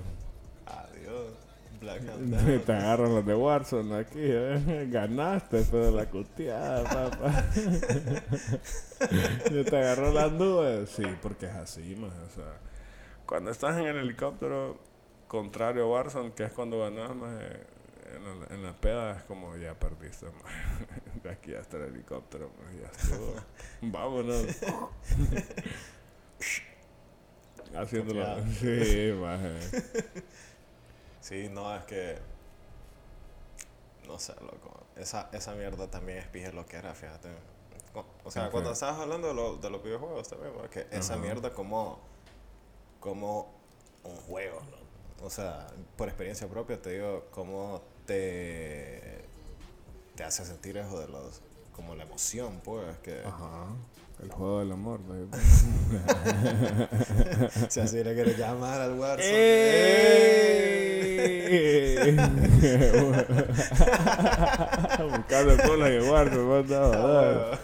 [0.65, 1.33] Adiós.
[1.79, 4.87] Black and Te agarran los de Warzone aquí, ¿eh?
[4.89, 7.45] Ganaste, pero la cuteada, papá.
[9.51, 10.89] Yo te agarró las nubes.
[10.89, 12.11] Sí, porque es así, más.
[12.11, 12.59] O sea,
[13.25, 14.77] cuando estás en el helicóptero,
[15.27, 17.33] contrario a Warzone, que es cuando ganas, más.
[18.15, 20.53] En la, en la peda es como ya perdiste, más.
[21.23, 22.73] De aquí hasta el helicóptero, más.
[22.79, 23.35] Ya estuvo.
[23.81, 24.45] Vámonos.
[27.75, 28.43] Haciéndolo.
[28.59, 29.39] Sí, más.
[31.21, 32.17] Sí, no, es que.
[34.07, 34.83] No sé, loco.
[34.95, 37.29] Esa, esa mierda también es pije lo que era, fíjate.
[38.23, 41.99] O- sea, cuando estabas hablando de, lo- de los videojuegos también, porque esa mierda como.
[42.99, 43.53] como
[44.03, 45.25] un juego, ¿no?
[45.25, 49.25] O sea, por experiencia propia te digo cómo te.
[50.15, 51.41] te hace sentir eso de los.
[51.75, 53.23] como la emoción, pues, que.
[53.25, 53.65] Ajá.
[54.21, 54.99] El juego del amor.
[57.69, 59.31] Si así le quieres llamar al Warzone.
[59.31, 60.81] ¡Ey!
[65.11, 67.59] Buscando cola y guardo, manda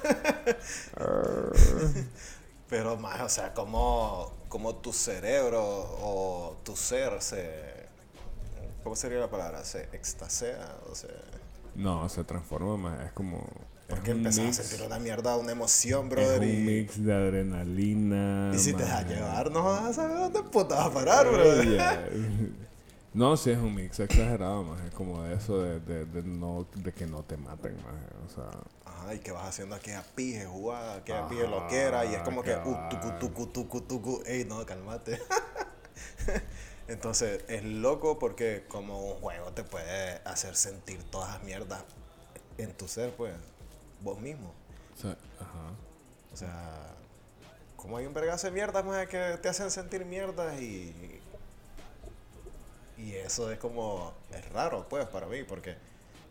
[2.70, 7.77] Pero más, o sea, como, como tu cerebro o tu ser se...
[8.88, 9.66] ¿Cómo sería la palabra?
[9.66, 11.10] Se extasea, o sea...
[11.76, 13.06] No, se transforma más.
[13.06, 13.40] Es como.
[13.40, 16.40] Es Porque un empezás mix, a sentir una mierda, una emoción, es brother.
[16.40, 18.50] un y, mix de adrenalina.
[18.56, 19.16] y si te dejas maje.
[19.16, 21.68] llevar, no vas a saber dónde puta vas a parar, brother.
[21.68, 22.10] Yeah.
[23.14, 24.80] No, sí es un mix exagerado, más.
[24.86, 27.94] Es como de eso de, de, de no, de que no te maten, más.
[28.26, 28.50] O sea.
[28.86, 32.42] Ajá, y que vas haciendo aquella pije jugada, aquella pije Ajá, loquera, y es como
[32.42, 35.20] que, uh, tucu, tucu, tucu, tucu, ey, no, calmate.
[36.88, 41.84] Entonces, es loco porque como un juego te puede hacer sentir todas las mierdas
[42.58, 43.36] en tu ser, pues,
[44.02, 44.54] vos mismo.
[44.96, 45.72] o sea, ajá.
[46.34, 46.96] O sea,
[47.76, 51.22] como hay un vergazo de mierdas más que te hacen sentir mierdas y.
[52.98, 54.14] Y eso es como.
[54.32, 55.76] Es raro, pues, para mí, porque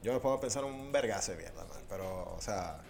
[0.02, 1.82] yo me pongo a pensar en un vergazo de mierda, man.
[1.88, 2.80] Pero, o sea.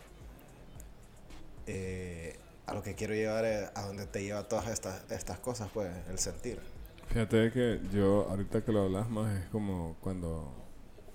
[1.66, 5.68] eh, a lo que quiero llevar es a donde te lleva todas estas, estas cosas,
[5.72, 6.60] pues, el sentir.
[7.08, 10.52] Fíjate que yo, ahorita que lo hablas más, es como cuando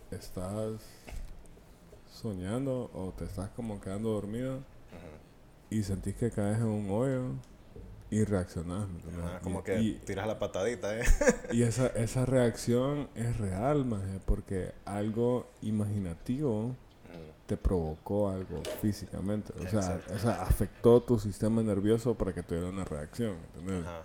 [0.10, 0.82] estás
[2.10, 4.60] soñando o te estás como quedando dormido
[5.70, 7.34] y sentís que caes en un hoyo
[8.10, 8.88] y reaccionás.
[9.44, 11.04] como Y- que y, tiras la patadita, ¿eh?
[11.52, 16.76] y esa, esa reacción es real, maje, porque algo imaginativo
[17.46, 19.54] te provocó algo físicamente.
[19.62, 23.36] O sea, o sea, afectó tu sistema nervioso para que tuviera una reacción.
[23.54, 23.86] ¿entendés?
[23.86, 24.04] Ajá.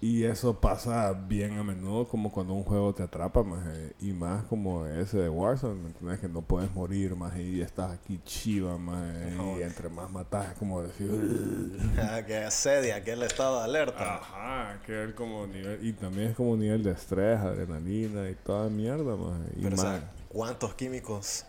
[0.00, 4.44] Y eso pasa bien a menudo como cuando un juego te atrapa, maje, y más
[4.44, 6.20] como ese de Warzone, ¿me entiendes?
[6.20, 9.58] Que no puedes morir, más y estás aquí chiva, maje, No.
[9.58, 11.10] y entre más matas es como decir...
[11.98, 14.18] Ah, que asedia, que el estado de alerta.
[14.18, 15.84] Ajá, que es como nivel...
[15.84, 19.50] Y también es como un nivel de estrés, adrenalina y toda mierda, maje.
[19.56, 19.98] Y Pero, o más...
[19.98, 21.44] sea, ¿cuántos químicos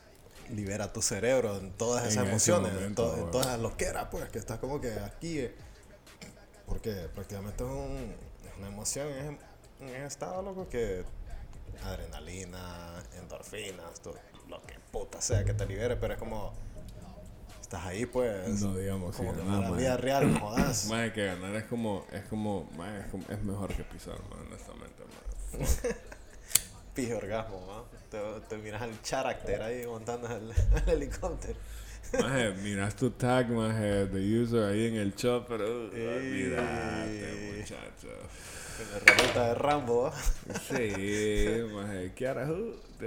[0.49, 2.71] libera tu cerebro en todas esas En emociones?
[2.81, 5.37] en, to- en todas las loqueras, pues, que estás como que aquí.
[5.37, 5.53] eh,
[6.65, 8.28] Porque prácticamente es, un-
[8.59, 9.39] una emoción es en,
[9.81, 11.03] en ese estado, loco, que
[11.83, 14.15] adrenalina, endorfinas, todo,
[14.47, 16.53] lo que puta sea que te libere, pero es como.
[17.61, 18.61] Estás ahí, pues.
[18.61, 20.87] No digamos como que la vida real, no jodas.
[20.87, 22.03] Maje, que ganar es como...
[22.11, 22.63] Es como...
[22.75, 25.03] maje, es, como- es mejor que pisar, maje, honestamente,
[25.59, 25.95] maje.
[26.95, 27.83] Pije orgasmo, ¿no?
[28.09, 31.59] Te, te miras al carácter ahí montando el, el helicóptero.
[32.17, 35.61] Maje, miras tu tag, maje, de user ahí en el chopper.
[35.61, 36.07] Uh, Ey.
[36.07, 38.07] olvídate, muchacho.
[38.77, 40.11] Con la ramita de Rambo.
[40.67, 42.49] Sí, maje, ¿qué harás?
[42.49, 42.75] Uh.
[42.99, 43.05] No,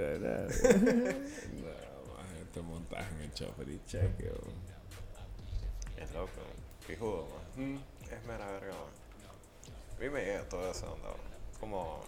[2.13, 4.31] maje, te montas en el chopper y cheque.
[5.97, 6.29] Es loco,
[6.87, 7.27] pijudo,
[7.57, 7.81] man.
[8.09, 8.93] Es mera verga, man.
[9.97, 11.09] A mí me llega todo eso, onda.
[11.59, 12.05] Como.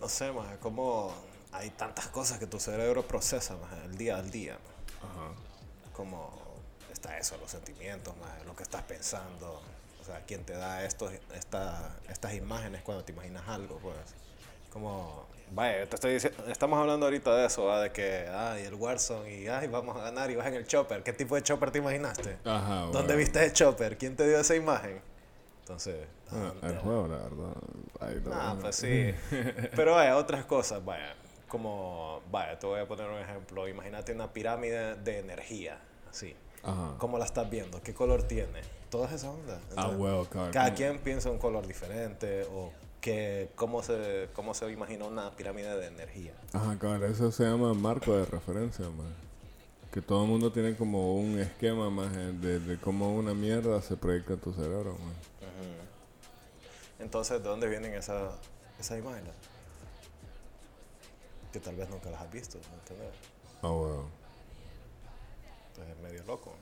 [0.00, 1.14] No sé, más como
[1.52, 4.58] hay tantas cosas que tu cerebro procesa, más el día al día.
[4.98, 5.32] Ajá.
[5.92, 6.30] Como
[6.92, 9.60] está eso, los sentimientos, más lo que estás pensando.
[10.00, 13.96] O sea, quién te da estos, esta, estas imágenes cuando te imaginas algo, pues.
[14.72, 17.80] Como, vaya, te estoy diciendo, estamos hablando ahorita de eso, ¿va?
[17.80, 21.02] de que, ay, el Warzone y, ay, vamos a ganar y vas en el chopper.
[21.02, 22.36] ¿Qué tipo de chopper te imaginaste?
[22.44, 23.16] Ajá, ¿Dónde bueno.
[23.16, 23.96] viste el chopper?
[23.98, 25.00] ¿Quién te dio esa imagen?
[25.60, 27.52] Entonces, Ah, el juego, la verdad.
[28.00, 28.60] Ay, no, Ah, no.
[28.60, 29.14] pues sí.
[29.74, 31.14] Pero vaya, otras cosas, vaya.
[31.48, 33.66] Como, vaya, te voy a poner un ejemplo.
[33.68, 35.78] Imagínate una pirámide de energía,
[36.10, 36.34] así.
[36.62, 36.94] Ajá.
[36.98, 37.82] ¿Cómo la estás viendo?
[37.82, 38.60] ¿Qué color tiene?
[38.90, 39.60] Todas esas ondas.
[39.76, 40.52] Ah, huevo, cabrón.
[40.52, 45.76] Cada quien piensa un color diferente o que, cómo, se, cómo se imagina una pirámide
[45.76, 46.34] de energía.
[46.52, 49.14] Ajá, cabrón, eso se llama marco de referencia, man.
[49.92, 53.96] Que todo el mundo tiene como un esquema, más de, de cómo una mierda se
[53.96, 55.14] proyecta en tu cerebro, man.
[56.98, 58.34] Entonces, ¿de dónde vienen esas
[58.78, 59.32] esas imágenes.
[61.52, 63.14] Que tal vez nunca las has visto, ¿me entiendes?
[63.62, 64.04] Ah, bueno.
[65.68, 66.54] Entonces es medio loco.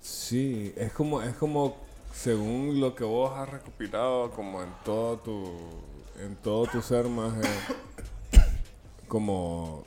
[0.00, 1.76] Sí, es como, es como
[2.12, 5.52] según lo que vos has recopilado como en todo tu,
[6.18, 7.32] en todo tu ser más
[9.06, 9.84] como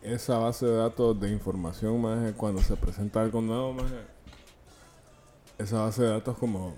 [0.00, 3.92] esa base de datos de información más cuando se presenta algo nuevo más
[5.58, 6.74] esa base de datos como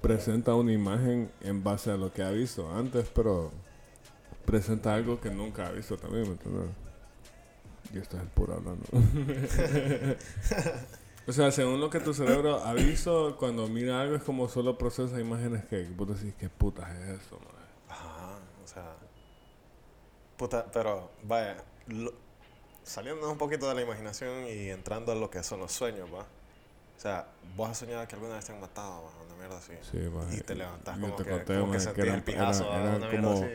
[0.00, 3.50] presenta una imagen en base a lo que ha visto antes, pero
[4.44, 6.70] presenta algo que nunca ha visto también, ¿me entiendes?
[7.92, 8.84] Y esto es el puro hablando.
[11.26, 14.76] o sea, según lo que tu cerebro ha visto, cuando mira algo es como solo
[14.78, 17.38] procesa imágenes que vos decís, ¿qué putas es esto?
[17.88, 18.94] Ajá, o sea.
[20.36, 21.56] Puta, pero vaya,
[21.88, 22.12] lo-
[22.82, 26.20] saliendo un poquito de la imaginación y entrando a lo que son los sueños, va.
[26.20, 27.26] O sea,
[27.56, 29.72] vos has soñado que alguna vez te han matado, va, una mierda así.
[29.90, 30.36] Sí, maje.
[30.36, 32.90] Y te levantás como te que, conté, como que sentís eran- el pijazo, va, una
[33.08, 33.46] mierda como- así.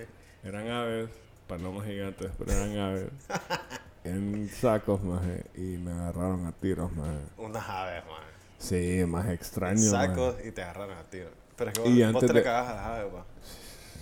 [0.45, 1.09] Eran aves,
[1.47, 3.09] palomas gigantes, pero eran aves.
[4.05, 7.17] en sacos, maje, y me agarraron a tiros, maje.
[7.37, 8.21] Unas aves, man.
[8.59, 10.07] Sí, más extraño, En maje.
[10.07, 11.29] sacos y te agarraron a tiro.
[11.57, 13.25] Pero es que Y vos, vos te le de- cagás a las aves, va.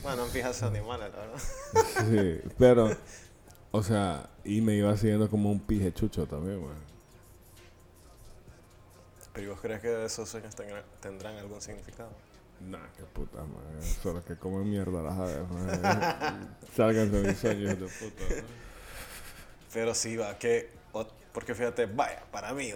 [0.03, 1.39] Bueno, no fijas animales, la verdad.
[2.43, 2.89] Sí, pero,
[3.71, 6.79] o sea, y me iba siguiendo como un pije chucho también, maje.
[9.33, 10.53] Pero ¿y vos crees que esos sueños
[10.99, 12.11] tendrán algún significado?
[12.62, 13.82] Nah, qué puta, madre.
[14.01, 16.47] Solo que comen mierda las aves, madre.
[16.76, 18.43] Salgan de mis sueños de puta, madre.
[19.74, 20.70] Pero sí, va, que.
[21.34, 22.72] Porque fíjate, vaya, para mí,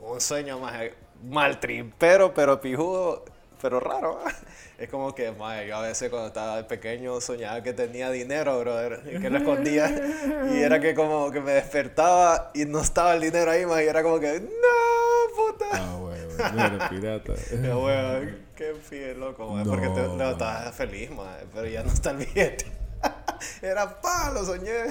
[0.00, 0.74] un sueño más
[1.24, 3.24] mal trimpero, pero pijudo,
[3.60, 4.20] pero raro.
[4.78, 9.00] Es como que, vaya, yo a veces cuando estaba pequeño soñaba que tenía dinero, brother,
[9.06, 9.90] y que lo escondía.
[10.52, 13.86] Y era que como que me despertaba y no estaba el dinero ahí, más, y
[13.86, 15.64] era como que, no, puta.
[15.72, 15.95] Ah, güey, güey.
[16.54, 17.32] No pirata.
[17.52, 22.10] Weón, qué fie loco, man, porque te No, levantabas feliz, man, pero ya no está
[22.10, 22.66] el billete.
[23.62, 24.84] Era pa, lo soñé.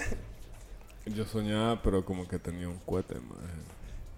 [1.06, 3.53] Yo soñaba, pero como que tenía un cohete, madre.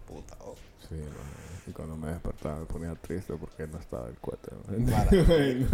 [0.08, 0.56] Puta, oh.
[0.88, 1.12] Sí, madre.
[1.68, 4.52] Y cuando me despertaba me ponía triste porque no estaba el cohete.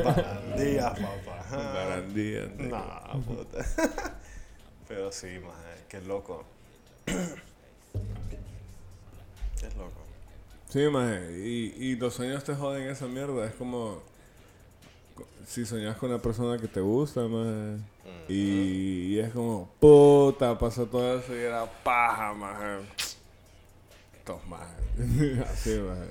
[0.03, 2.01] Para, barandillas, papá.
[2.57, 3.11] Nigga.
[3.14, 3.59] No, puta.
[4.88, 5.53] Pero sí, man,
[5.88, 6.43] qué loco.
[7.05, 7.14] Qué
[9.78, 10.01] loco.
[10.74, 11.38] Sí, maje.
[11.38, 13.45] Y, y los sueños te joden esa mierda.
[13.45, 14.01] Es como
[15.13, 17.78] co- si soñas con una persona que te gusta, maje.
[18.28, 22.88] Y, y es como, puta, pasó todo eso y era paja, maje.
[24.26, 24.74] Tos, maje.
[25.51, 26.07] Así, maje.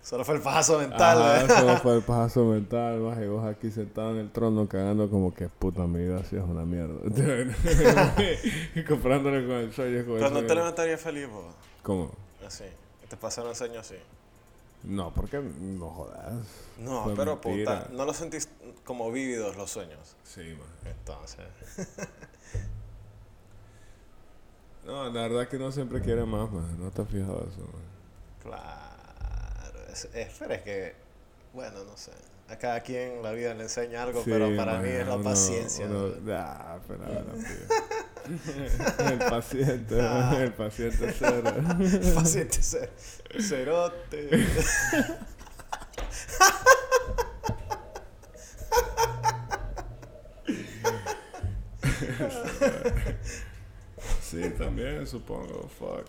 [0.00, 1.48] Solo fue el paso mental, Ajá, ¿eh?
[1.60, 3.24] solo fue el pajazo mental, maje.
[3.26, 6.42] Y vos aquí sentado en el trono cagando como que puta mi vida sí es
[6.42, 6.94] una mierda.
[8.74, 10.06] y comparándolo con el sueño.
[10.06, 11.54] Con el Pero no te levantarías feliz, vos.
[11.88, 12.10] ¿Cómo?
[12.46, 12.64] Así.
[13.08, 13.98] Te pasaron sueños así.
[14.82, 16.34] No, porque no jodas.
[16.76, 17.84] No, Fue pero mentira.
[17.84, 18.50] puta, no lo sentís
[18.84, 20.14] como vívidos los sueños.
[20.22, 20.90] Sí, maje.
[20.98, 21.46] Entonces.
[24.86, 26.76] No, la verdad que no siempre quiere más, man.
[26.80, 27.82] No te has fijado eso, man.
[28.42, 29.78] Claro.
[29.92, 30.06] Es,
[30.64, 30.94] que,
[31.52, 32.12] bueno, no sé.
[32.48, 35.16] A cada quien la vida le enseña algo, Sí, pero para man, mí es la
[35.16, 35.84] uno- paciencia.
[35.86, 37.00] uno- ah, pero
[39.10, 40.36] el paciente, Ah.
[40.38, 41.54] el paciente cero.
[42.14, 42.90] Paciente ser,
[43.40, 44.46] cerote.
[54.20, 55.68] Sí, también, supongo.
[55.78, 56.06] Fuck.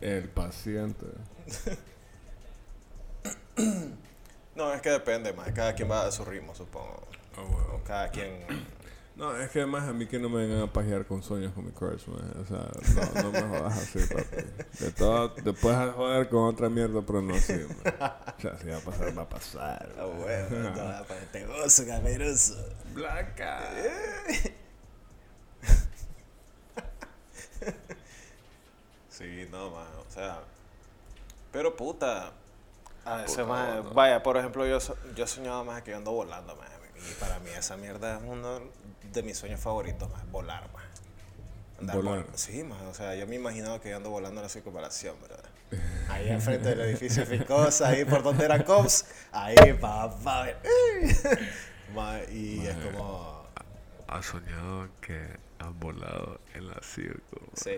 [0.00, 1.06] El paciente.
[4.54, 5.50] No, es que depende más.
[5.52, 7.06] Cada quien va a su ritmo, supongo.
[7.34, 7.80] Bueno.
[7.84, 8.46] Cada quien.
[9.16, 11.64] No, es que además a mí que no me vengan a pajear con sueños con
[11.64, 12.34] mi crush, man.
[12.38, 12.68] O sea,
[13.14, 14.44] no, no me jodas así, papi.
[14.78, 18.12] De todo, te puedes joder con otra mierda, pero no así, man.
[18.36, 19.88] O sea, si va a pasar, va a pasar.
[19.98, 20.74] Ah, bueno, no,
[21.06, 22.56] para este gozo, cameroso.
[22.94, 23.70] Blanca.
[29.08, 29.86] Sí, no, man.
[30.06, 30.40] O sea.
[31.52, 32.32] Pero puta.
[33.04, 33.94] A veces, Puta, más, no.
[33.94, 34.78] vaya, por ejemplo, yo,
[35.14, 36.68] yo soñaba más que yo ando volando, man.
[37.10, 38.60] Y para mí esa mierda es uno
[39.12, 40.84] de mis sueños favoritos, más volar, man.
[41.80, 42.18] Andar Volar.
[42.26, 42.86] vol- Sí, man.
[42.86, 45.44] O sea, yo me imaginaba que yo ando volando en la circunvalación, ¿verdad?
[46.08, 50.46] Ahí enfrente del edificio Ficosa, ahí por donde era Cops, ahí, papá.
[51.94, 53.44] Ma, y es como.
[54.08, 55.20] ¿Has soñado que
[55.58, 57.40] has volado en la circo?
[57.54, 57.76] Sí.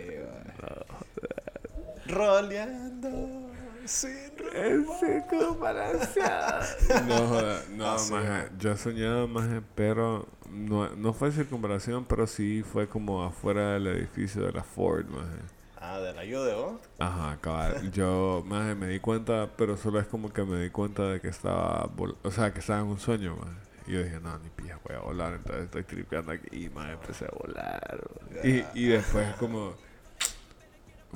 [2.06, 3.50] Roleando
[3.88, 4.94] sin rumbo.
[7.06, 8.12] No, joda, no, Así.
[8.12, 13.86] maje, yo soñaba más, pero no, no fue circunvalación, pero sí fue como afuera del
[13.88, 15.42] edificio de la Ford, maje.
[15.80, 16.80] Ajá, de la ¿no?
[16.98, 17.90] Ajá, cabal.
[17.92, 21.28] Yo más me di cuenta, pero solo es como que me di cuenta de que
[21.28, 23.48] estaba, vol- o sea, que estaba en un sueño, más.
[23.86, 26.90] Y yo dije, no, ni pija, voy a volar, entonces estoy tripeando aquí y más
[26.90, 28.04] empecé a volar.
[28.44, 29.74] Y, y después como,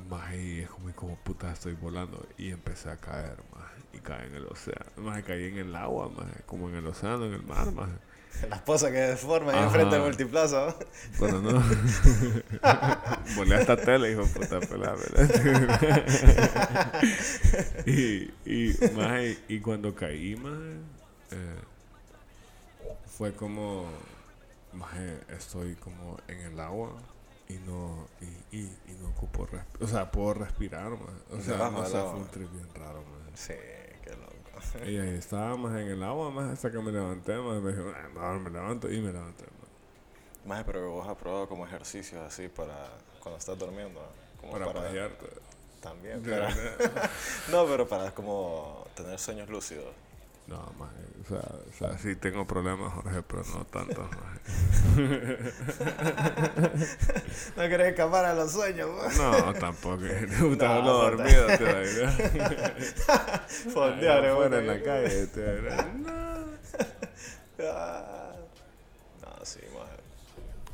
[0.09, 2.27] más y es como, ¿y cómo puta estoy volando?
[2.39, 3.71] Y empecé a caer, más.
[3.93, 7.27] Y caí en el océano, más caí en el agua, más, como en el océano,
[7.27, 7.91] en el mar, más.
[8.49, 10.75] La esposa que deforma ahí enfrente del multiplaza, ¿no?
[11.19, 11.63] Bueno, no.
[13.37, 15.29] Volé hasta tele, hijo puta pelada, ¿verdad?
[17.87, 20.77] y, y, maje, y cuando caí, maje,
[21.31, 21.61] eh,
[23.07, 23.85] fue como,
[24.73, 26.95] maje, estoy como en el agua
[27.49, 29.47] y no, y, y, y no ocupo.
[29.81, 31.13] O sea, puedo respirar, maje.
[31.31, 31.85] O sea, no agua.
[31.85, 33.31] fue un trip bien raro, maje.
[33.37, 33.55] Sí,
[34.03, 34.89] qué loco.
[34.89, 37.83] Y ahí estaba más en el agua, más hasta que me levanté, más me dije,
[37.97, 39.45] "Ah, no, me levanto y me levanté.
[39.45, 40.47] maje.
[40.47, 42.89] Más, pero vos has probado como ejercicios así para
[43.21, 44.41] cuando estás durmiendo, ¿no?
[44.41, 45.27] Como Para pajearte.
[45.81, 46.23] También,
[47.51, 49.93] no, pero para como tener sueños lúcidos.
[50.53, 50.91] No, más,
[51.25, 54.07] o sea, o sea, sí tengo problemas, Jorge, pero no tantos.
[57.57, 59.97] No querés escapar a los sueños, No, tampoco.
[60.03, 62.09] Me gusta No, dormido, te.
[63.71, 65.61] Fondear, Allá eh, en la calle, te.
[67.59, 68.33] No.
[69.23, 69.89] No, sí, más.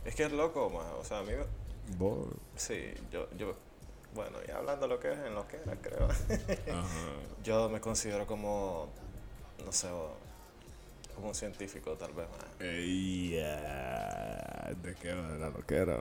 [0.05, 0.87] Es que es loco, más.
[0.99, 1.33] O sea, a mí,
[1.99, 3.55] Vos, sí, yo, yo,
[4.15, 6.05] bueno, y hablando de lo que es, en lo que era, creo.
[6.07, 6.85] ajá.
[7.45, 8.89] yo me considero como,
[9.65, 9.89] no sé,
[11.15, 12.41] como un científico, tal vez, más.
[12.61, 15.33] Ya, ¿De qué va?
[15.33, 15.99] De la loquera.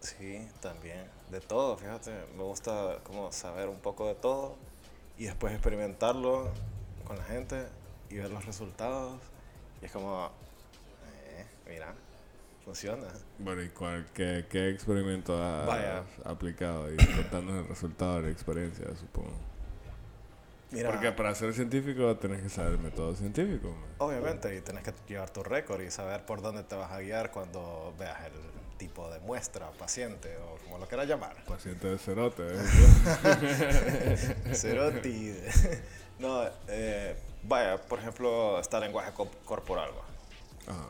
[0.00, 1.04] Sí, también.
[1.30, 2.12] De todo, fíjate.
[2.36, 4.56] Me gusta como saber un poco de todo
[5.18, 6.48] y después experimentarlo
[7.06, 7.66] con la gente
[8.08, 9.20] y ver los resultados.
[9.82, 10.30] Y es como,
[11.26, 11.94] eh, mira,
[12.64, 13.06] funciona.
[13.38, 16.04] Bueno, ¿y cuál, qué, qué experimento has Vaya.
[16.24, 16.92] aplicado?
[16.92, 19.32] Y contando el resultado de la experiencia, supongo.
[20.72, 23.68] Mira, Porque para ser científico tenés que saber el método científico.
[23.70, 23.88] man.
[23.98, 27.32] obviamente, y tenés que llevar tu récord y saber por dónde te vas a guiar
[27.32, 28.32] cuando veas el
[28.78, 31.34] tipo de muestra, paciente o como lo quieras llamar.
[31.44, 32.42] Paciente de cerote.
[32.46, 34.16] ¿eh?
[34.54, 35.34] Cerotti.
[36.18, 39.90] no, eh, vaya, por ejemplo, está el lenguaje co- corporal.
[39.90, 40.72] va.
[40.72, 40.86] Ajá.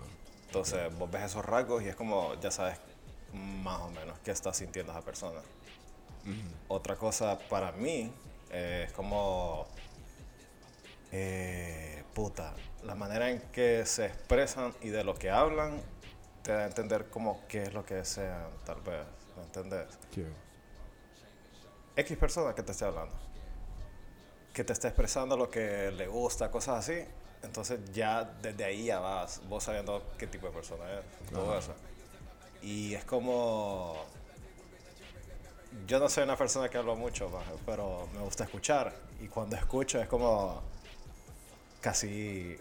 [0.46, 2.76] Entonces vos ves esos rasgos y es como, ya sabes
[3.32, 5.40] más o menos qué está sintiendo esa persona.
[6.68, 8.12] Otra cosa para mí
[8.50, 9.66] eh, es como,
[11.12, 15.80] eh, puta, la manera en que se expresan y de lo que hablan
[16.42, 19.04] te da a entender como qué es lo que desean, tal vez,
[19.36, 19.86] ¿me entendés?
[21.96, 23.14] X persona que te esté hablando,
[24.52, 27.04] que te esté expresando lo que le gusta, cosas así.
[27.42, 31.74] Entonces ya desde ahí ya vas, vos sabiendo qué tipo de persona es, todo eso.
[32.62, 34.04] Y es como...
[35.86, 37.30] Yo no soy una persona que habla mucho,
[37.66, 38.94] pero me gusta escuchar.
[39.20, 40.62] Y cuando escucho es como...
[41.80, 42.56] Casi...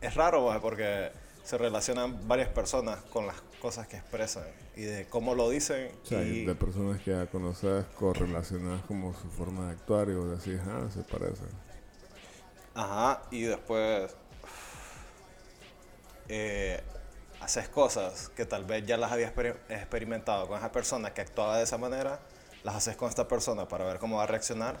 [0.00, 1.12] Es raro, porque
[1.44, 4.44] se relacionan varias personas con las cosas que expresan
[4.76, 5.92] y de cómo lo dicen.
[6.02, 6.44] O sea, y...
[6.44, 10.88] de personas que ya conoces correlacionadas como su forma de actuar y vos decís, ah,
[10.92, 11.48] se parecen.
[12.74, 14.16] Ajá, y después
[16.28, 16.80] eh,
[17.44, 21.58] haces cosas que tal vez ya las habías exper- experimentado con esa persona que actuaba
[21.58, 22.20] de esa manera,
[22.64, 24.80] las haces con esta persona para ver cómo va a reaccionar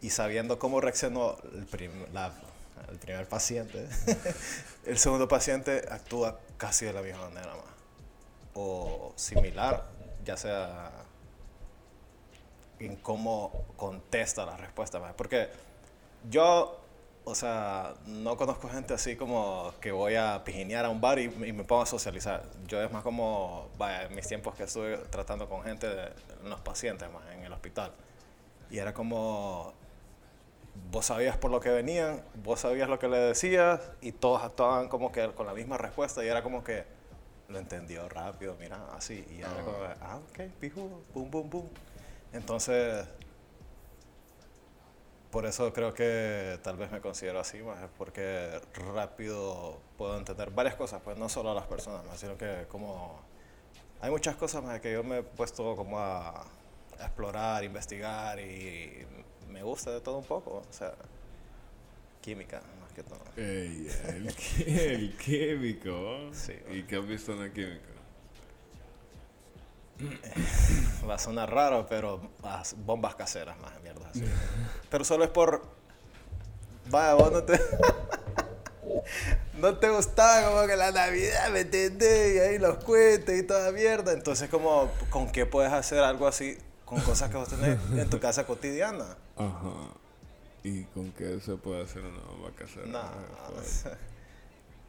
[0.00, 2.06] y sabiendo cómo reaccionó el, prim-
[2.90, 3.86] el primer paciente,
[4.86, 7.64] el segundo paciente actúa casi de la misma manera más.
[8.54, 9.84] o similar,
[10.24, 10.90] ya sea
[12.78, 15.00] en cómo contesta la respuesta.
[15.00, 15.12] más.
[15.14, 15.48] Porque
[16.30, 16.80] yo,
[17.28, 21.24] o sea, no conozco gente así como que voy a pijinear a un bar y,
[21.24, 22.42] y me pongo a socializar.
[22.66, 26.08] Yo es más como, vaya, en mis tiempos que estuve tratando con gente, de,
[26.44, 27.92] los pacientes más en el hospital.
[28.70, 29.74] Y era como,
[30.90, 34.88] vos sabías por lo que venían, vos sabías lo que le decías y todos actuaban
[34.88, 36.84] como que con la misma respuesta y era como que
[37.48, 39.26] lo entendió rápido, mira, así.
[39.30, 41.66] Y era como, ah, ok, pijudo, pum, pum, pum.
[42.32, 43.06] Entonces,
[45.38, 48.60] por eso creo que tal vez me considero así, más porque
[48.92, 53.20] rápido puedo entender varias cosas, pues no solo a las personas, más, sino que como
[54.00, 59.06] hay muchas cosas más que yo me he puesto como a, a explorar, investigar y
[59.48, 60.92] me gusta de todo un poco, o sea,
[62.20, 63.20] química más que todo.
[63.36, 66.30] Ey, el, químico.
[66.32, 67.97] Sí, ¿Y qué has visto en el químico?
[71.08, 74.24] Va a sonar raro, pero las bombas caseras más, mierda así.
[74.90, 75.62] Pero solo es por.
[76.90, 77.58] Vaya, vos no te.
[79.60, 82.36] no te gustaba como que la Navidad, ¿me entendés?
[82.36, 84.12] Y ahí los cohetes y toda mierda.
[84.12, 88.18] Entonces, como, ¿con qué puedes hacer algo así con cosas que vos tenés en tu
[88.20, 89.04] casa cotidiana.
[89.36, 89.92] Ajá.
[90.64, 92.86] ¿Y con qué se puede hacer una bomba casera?
[92.86, 93.02] No,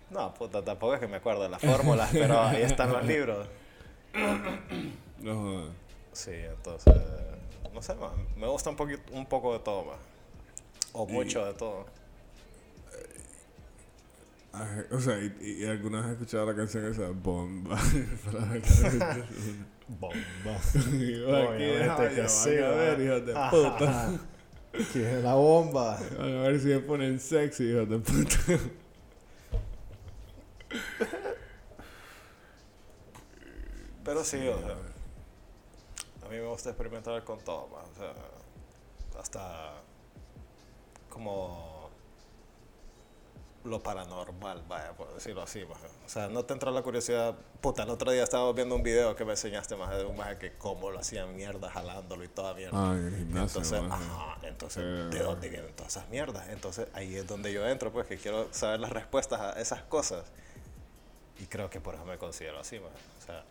[0.09, 3.47] no, puta, tampoco es que me acuerdo de las fórmulas, pero ahí están los libros.
[5.21, 5.67] No.
[6.13, 6.95] Sí, entonces,
[7.73, 9.97] no sé, man, me gusta un, poquito, un poco de todo, man.
[10.93, 11.85] O mucho de todo.
[14.91, 17.77] O sea, ¿y, y alguna vez has escuchado la canción esa bomba?
[19.89, 20.15] Bomba.
[20.75, 24.11] Obviamente que sí, a ver, hijos de puta.
[24.93, 25.97] ¿Qué es la bomba?
[26.19, 28.37] A ver si me ponen sexy, hijos de puta.
[34.09, 34.71] Pero sí, o sea,
[36.25, 38.11] a mí me gusta experimentar con todo, man, o sea,
[39.21, 39.73] hasta
[41.11, 41.91] como
[43.65, 45.77] lo paranormal, vaya, por decirlo así, man.
[46.03, 49.15] o sea, no te entra la curiosidad, puta, el otro día estaba viendo un video
[49.15, 52.55] que me enseñaste más de un maje que cómo lo hacían mierda, jalándolo y toda
[52.55, 52.71] mierda.
[52.91, 55.09] Ah, en el gimnasio, Entonces, ajá, entonces, Eh.
[55.15, 56.49] ¿de dónde vienen todas esas mierdas?
[56.49, 60.25] Entonces, ahí es donde yo entro, pues, que quiero saber las respuestas a esas cosas.
[61.37, 62.89] Y creo que por eso me considero así, man.
[63.21, 63.45] o sea...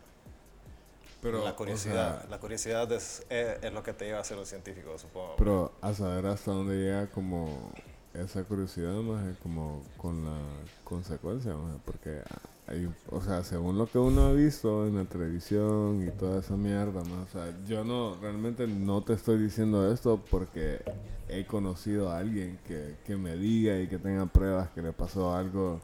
[1.21, 4.23] Pero, la o curiosidad, sea, la curiosidad es, es, es lo que te lleva a
[4.23, 5.35] ser un científico, supongo.
[5.37, 7.71] pero a saber hasta dónde llega como
[8.13, 10.37] esa curiosidad, más como con la
[10.83, 11.53] consecuencia,
[11.85, 12.21] porque
[12.67, 16.55] hay, o sea, según lo que uno ha visto en la televisión y toda esa
[16.55, 20.79] mierda, más, o sea, yo no, realmente no te estoy diciendo esto porque
[21.27, 25.35] he conocido a alguien que, que me diga y que tenga pruebas que le pasó
[25.35, 25.81] algo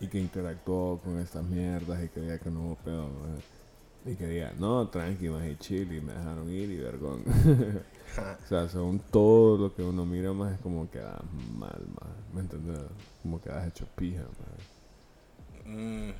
[0.00, 3.08] y que interactuó con estas mierdas y que diga que no hubo pedo.
[4.04, 7.22] Y que diga, no, tranqui, más y chill, y me dejaron ir y vergón.
[8.44, 11.20] o sea, según todo lo que uno mira, más es como quedas
[11.56, 12.10] mal, más.
[12.34, 12.80] ¿Me entiendes?
[13.22, 15.66] Como quedas hecho pija, más.
[15.66, 16.10] Mm,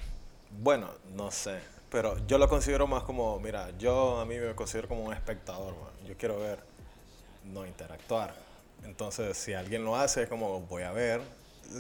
[0.63, 1.59] bueno, no sé.
[1.91, 5.75] Pero yo lo considero más como, mira, yo a mí me considero como un espectador,
[5.75, 6.07] man.
[6.07, 6.61] Yo quiero ver,
[7.53, 8.35] no interactuar.
[8.85, 11.21] Entonces, si alguien lo hace, es como, voy a ver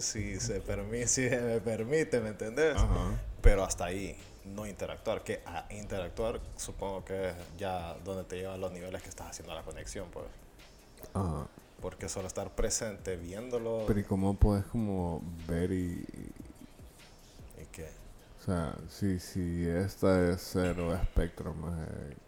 [0.00, 2.76] si se, permi si me permite, ¿me entendés?
[2.76, 3.20] Ajá.
[3.40, 5.22] Pero hasta ahí, no interactuar.
[5.22, 9.54] Que a interactuar, supongo que es ya donde te llevan los niveles que estás haciendo
[9.54, 10.26] la conexión, pues.
[11.14, 11.46] Ajá.
[11.80, 16.06] Porque solo estar presente viéndolo Pero ¿y cómo puedes como ver y...
[17.60, 17.88] y que
[18.40, 21.74] O sea, si, si esta es cero espectro, más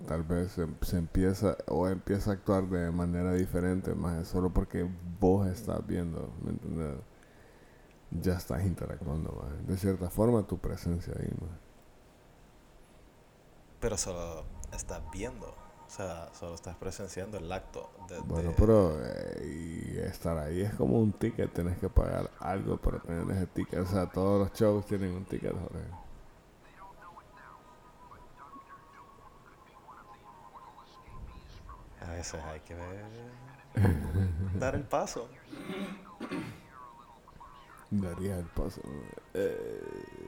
[0.09, 4.89] tal vez se, se empieza o empieza a actuar de manera diferente, más solo porque
[5.21, 6.99] vos estás viendo, ¿me entiendes?
[8.11, 11.64] Ya estás interactuando, más De cierta forma, tu presencia ahí, más
[13.85, 18.19] Pero solo estás viendo, o sea, solo estás presenciando el acto de...
[18.21, 22.79] Bueno, de- pero eh, y estar ahí es como un ticket, tienes que pagar algo
[22.79, 23.81] para tener ese ticket.
[23.81, 25.85] O sea, todos los shows tienen un ticket, Jorge.
[32.01, 33.05] A veces hay que ver...
[34.59, 35.29] dar el paso.
[37.91, 38.81] Daría el paso.
[39.35, 40.25] Eh,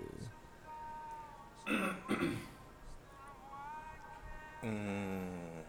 [4.63, 5.61] Mm,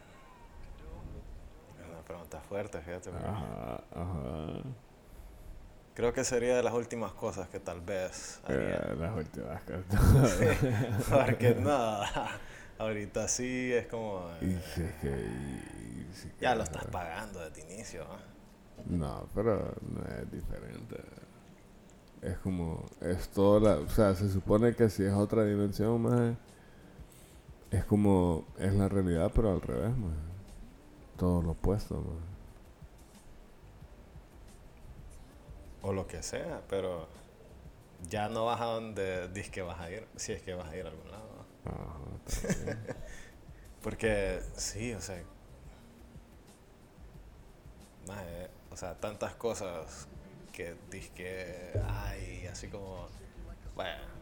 [1.82, 3.10] es una pregunta fuerte, fíjate.
[3.12, 4.62] porque ajá, ajá.
[5.94, 8.76] Creo que sería de las últimas cosas que tal vez haría.
[8.76, 10.00] Eh, las últimas cartas.
[11.10, 12.02] Porque no,
[12.78, 14.30] ahorita sí es como...
[14.42, 15.10] eh, es que.
[15.10, 15.68] y-
[16.40, 18.06] ya lo estás pagando desde inicio.
[18.88, 18.98] ¿no?
[18.98, 21.02] No, pero no es diferente.
[22.22, 22.86] Es como.
[23.02, 23.80] Es toda la.
[23.82, 26.36] O sea, se supone que si es otra dimensión, más.
[27.72, 28.46] Es como.
[28.58, 30.14] Es la realidad, pero al revés, más.
[31.18, 32.24] Todo lo opuesto, más.
[35.82, 37.08] O lo que sea, pero
[38.10, 40.76] ya no vas a donde dices que vas a ir, si es que vas a
[40.76, 41.46] ir a algún lado.
[41.66, 42.78] Ajá.
[43.82, 45.22] Porque sí, o sea,
[48.08, 50.08] maje, o sea, tantas cosas
[50.52, 53.08] que dices que hay, así como,
[53.76, 54.17] bueno,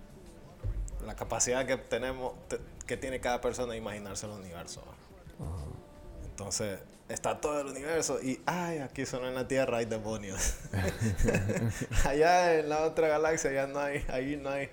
[1.05, 4.83] la capacidad que tenemos, te- que tiene cada persona de imaginarse el universo.
[6.25, 10.55] Entonces, está todo el universo y, ay, aquí solo en la Tierra hay demonios.
[12.05, 14.69] Allá en la otra galaxia ya no hay, ahí no hay.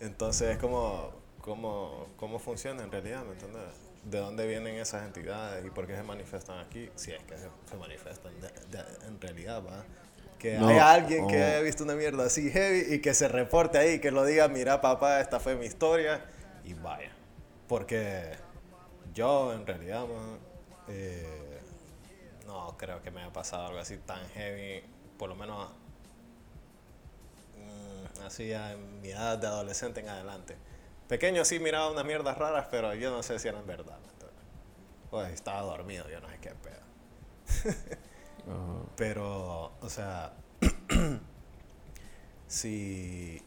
[0.00, 3.62] Entonces, es como, como, cómo funciona en realidad, ¿me entiendes?
[4.04, 6.88] ¿De dónde vienen esas entidades y por qué se manifiestan aquí?
[6.94, 8.48] Si es que se, se manifiestan de-
[8.78, 9.84] de- en realidad, ¿va?
[10.40, 13.28] Que No, haya alguien que o- haya visto una mierda así heavy y que se
[13.28, 16.24] reporte ahí, que lo diga, mira papá, esta fue mi historia
[16.64, 17.12] y vaya.
[17.68, 18.32] Porque
[19.14, 20.38] yo en realidad, man,
[20.88, 21.60] eh,
[22.46, 24.82] no creo que me haya pasado algo así tan heavy,
[25.18, 25.68] por lo menos
[27.56, 30.56] mm, así ya en mi edad de adolescente en adelante.
[31.08, 33.98] Pequeño sí miraba unas mierdas raras, pero yo no sé si eran verdad.
[34.12, 34.38] entonces.
[35.10, 36.80] Pues estaba dormido, yo no sé qué pedo.
[38.96, 40.32] Pero, o sea,
[42.46, 43.42] si...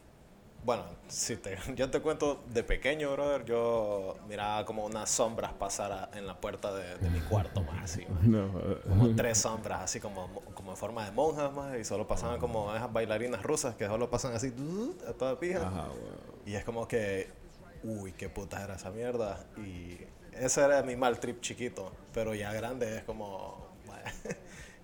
[0.64, 5.92] Bueno, si te, yo te cuento de pequeño, brother, yo miraba como unas sombras pasar
[5.92, 8.06] a- en la puerta de, de mi cuarto, más así.
[8.22, 8.80] No, joder.
[8.80, 12.74] como tres sombras, así como, como en forma de monjas, más y solo pasaban como
[12.74, 14.54] esas bailarinas rusas que solo pasan así
[15.08, 15.70] a toda pija.
[16.46, 17.28] Y es como que,
[17.82, 19.44] uy, qué puta era esa mierda.
[19.58, 19.98] Y
[20.32, 23.66] ese era mi mal trip chiquito, pero ya grande es como,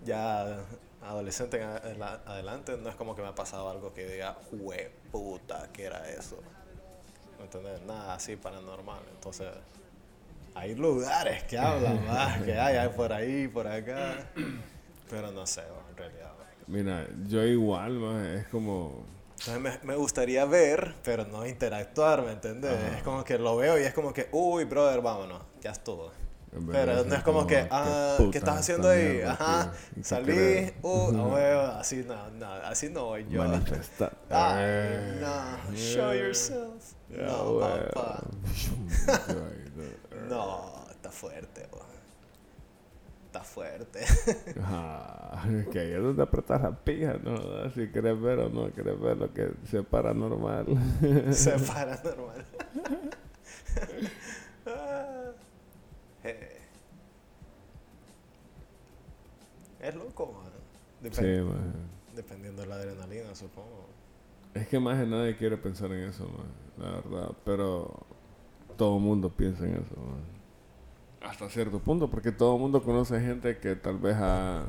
[0.04, 0.64] ya
[1.02, 4.90] adolescente en la- adelante, no es como que me ha pasado algo que diga, jue
[5.10, 6.36] puta, ¿qué era eso?
[7.38, 7.80] ¿Me entiendes?
[7.82, 9.00] Nada así paranormal.
[9.14, 9.48] Entonces,
[10.54, 14.30] hay lugares que hablan más, que hay, hay por ahí, por acá.
[15.08, 16.32] Pero no sé, en realidad.
[16.66, 19.04] Mira, yo igual, maje, es como...
[19.40, 22.72] Entonces me, me gustaría ver, pero no interactuar, ¿me entiendes?
[22.98, 26.12] Es como que lo veo y es como que, uy, brother, vámonos, ya estuvo.
[26.50, 29.22] Pero no es como que, qué ah, puta ¿qué estás haciendo ahí?
[29.22, 29.80] Ajá, tío.
[29.92, 33.44] ¿Y qué salí, uh, a huevo, así no, no, así no voy yo.
[33.44, 34.12] Manifestar.
[34.28, 36.94] Ay, no, show yourself.
[37.08, 38.22] No, papá.
[39.28, 39.70] No.
[40.28, 41.86] No, está fuerte, weón.
[43.26, 44.00] Está fuerte.
[44.60, 47.70] Ajá, es que ahí es donde apretas la pija, ¿no?
[47.70, 50.66] Si quieres ver o no quieres ver lo que sea paranormal.
[51.32, 52.44] Se para normal.
[54.66, 55.19] Ah,
[56.24, 56.56] eh.
[59.80, 61.12] Es loco, man.
[61.12, 61.22] Sí.
[62.14, 63.86] Dependiendo de la adrenalina, supongo.
[64.54, 66.48] Es que más de nadie quiere pensar en eso, man,
[66.78, 67.30] la verdad.
[67.44, 68.06] Pero
[68.76, 70.40] todo el mundo piensa en eso, man.
[71.22, 74.66] Hasta cierto punto, porque todo el mundo conoce gente que tal vez ha...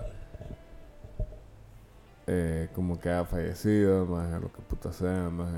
[2.28, 5.54] eh, como que ha fallecido, más lo que puta sea, más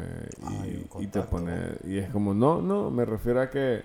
[0.58, 1.78] y, y te pone...
[1.84, 3.84] Y es como, no, no, me refiero a que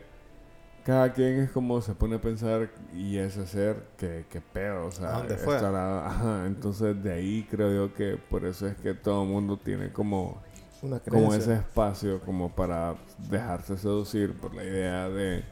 [0.88, 4.90] cada quien es como se pone a pensar y ese ser que, que pedo, o
[4.90, 5.56] sea, ¿Dónde fue?
[5.56, 9.58] estará- ajá, entonces de ahí creo yo que por eso es que todo el mundo
[9.58, 10.40] tiene como
[10.80, 12.94] Una como ese espacio como para
[13.28, 15.44] dejarse seducir por la idea de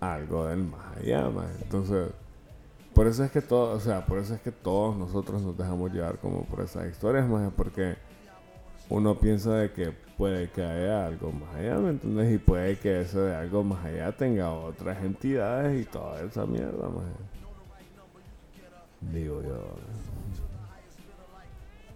[0.00, 1.30] algo del más allá.
[1.62, 2.08] Entonces,
[2.92, 5.92] por eso es que todo, o sea, por eso es que todos nosotros nos dejamos
[5.92, 7.94] llevar como por esas historias, más porque
[8.88, 12.34] uno piensa de que puede que haya algo más allá, ¿me entiendes?
[12.34, 16.88] Y puede que ese de algo más allá tenga otras entidades y toda esa mierda,
[16.88, 17.04] más.
[19.00, 19.74] Digo yo.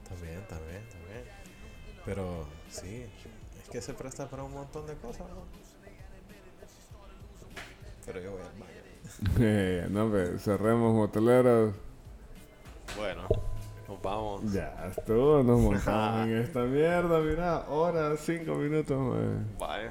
[0.09, 1.25] También, también, también.
[2.05, 3.07] Pero sí,
[3.63, 5.45] es que se presta para un montón de cosas, ¿no?
[8.05, 8.81] Pero yo voy al baño.
[9.39, 11.75] Eh, no, hombre, cerremos moteleros.
[12.97, 13.27] Bueno,
[13.91, 14.53] nos vamos.
[14.53, 19.47] Ya estuvo, nos montamos en esta mierda, mira, hora, cinco minutos, man.
[19.59, 19.91] Vaya,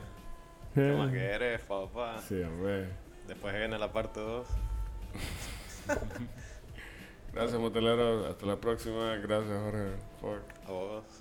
[0.73, 2.17] ¿qué más quieres, papá?
[2.27, 2.87] Sí, hombre.
[3.27, 4.47] Después viene la parte 2.
[7.33, 8.25] Gracias, moteleros.
[8.27, 9.15] Hasta la próxima.
[9.17, 9.91] Gracias, Jorge.
[10.19, 10.67] Fuck.
[10.67, 11.18] A vos.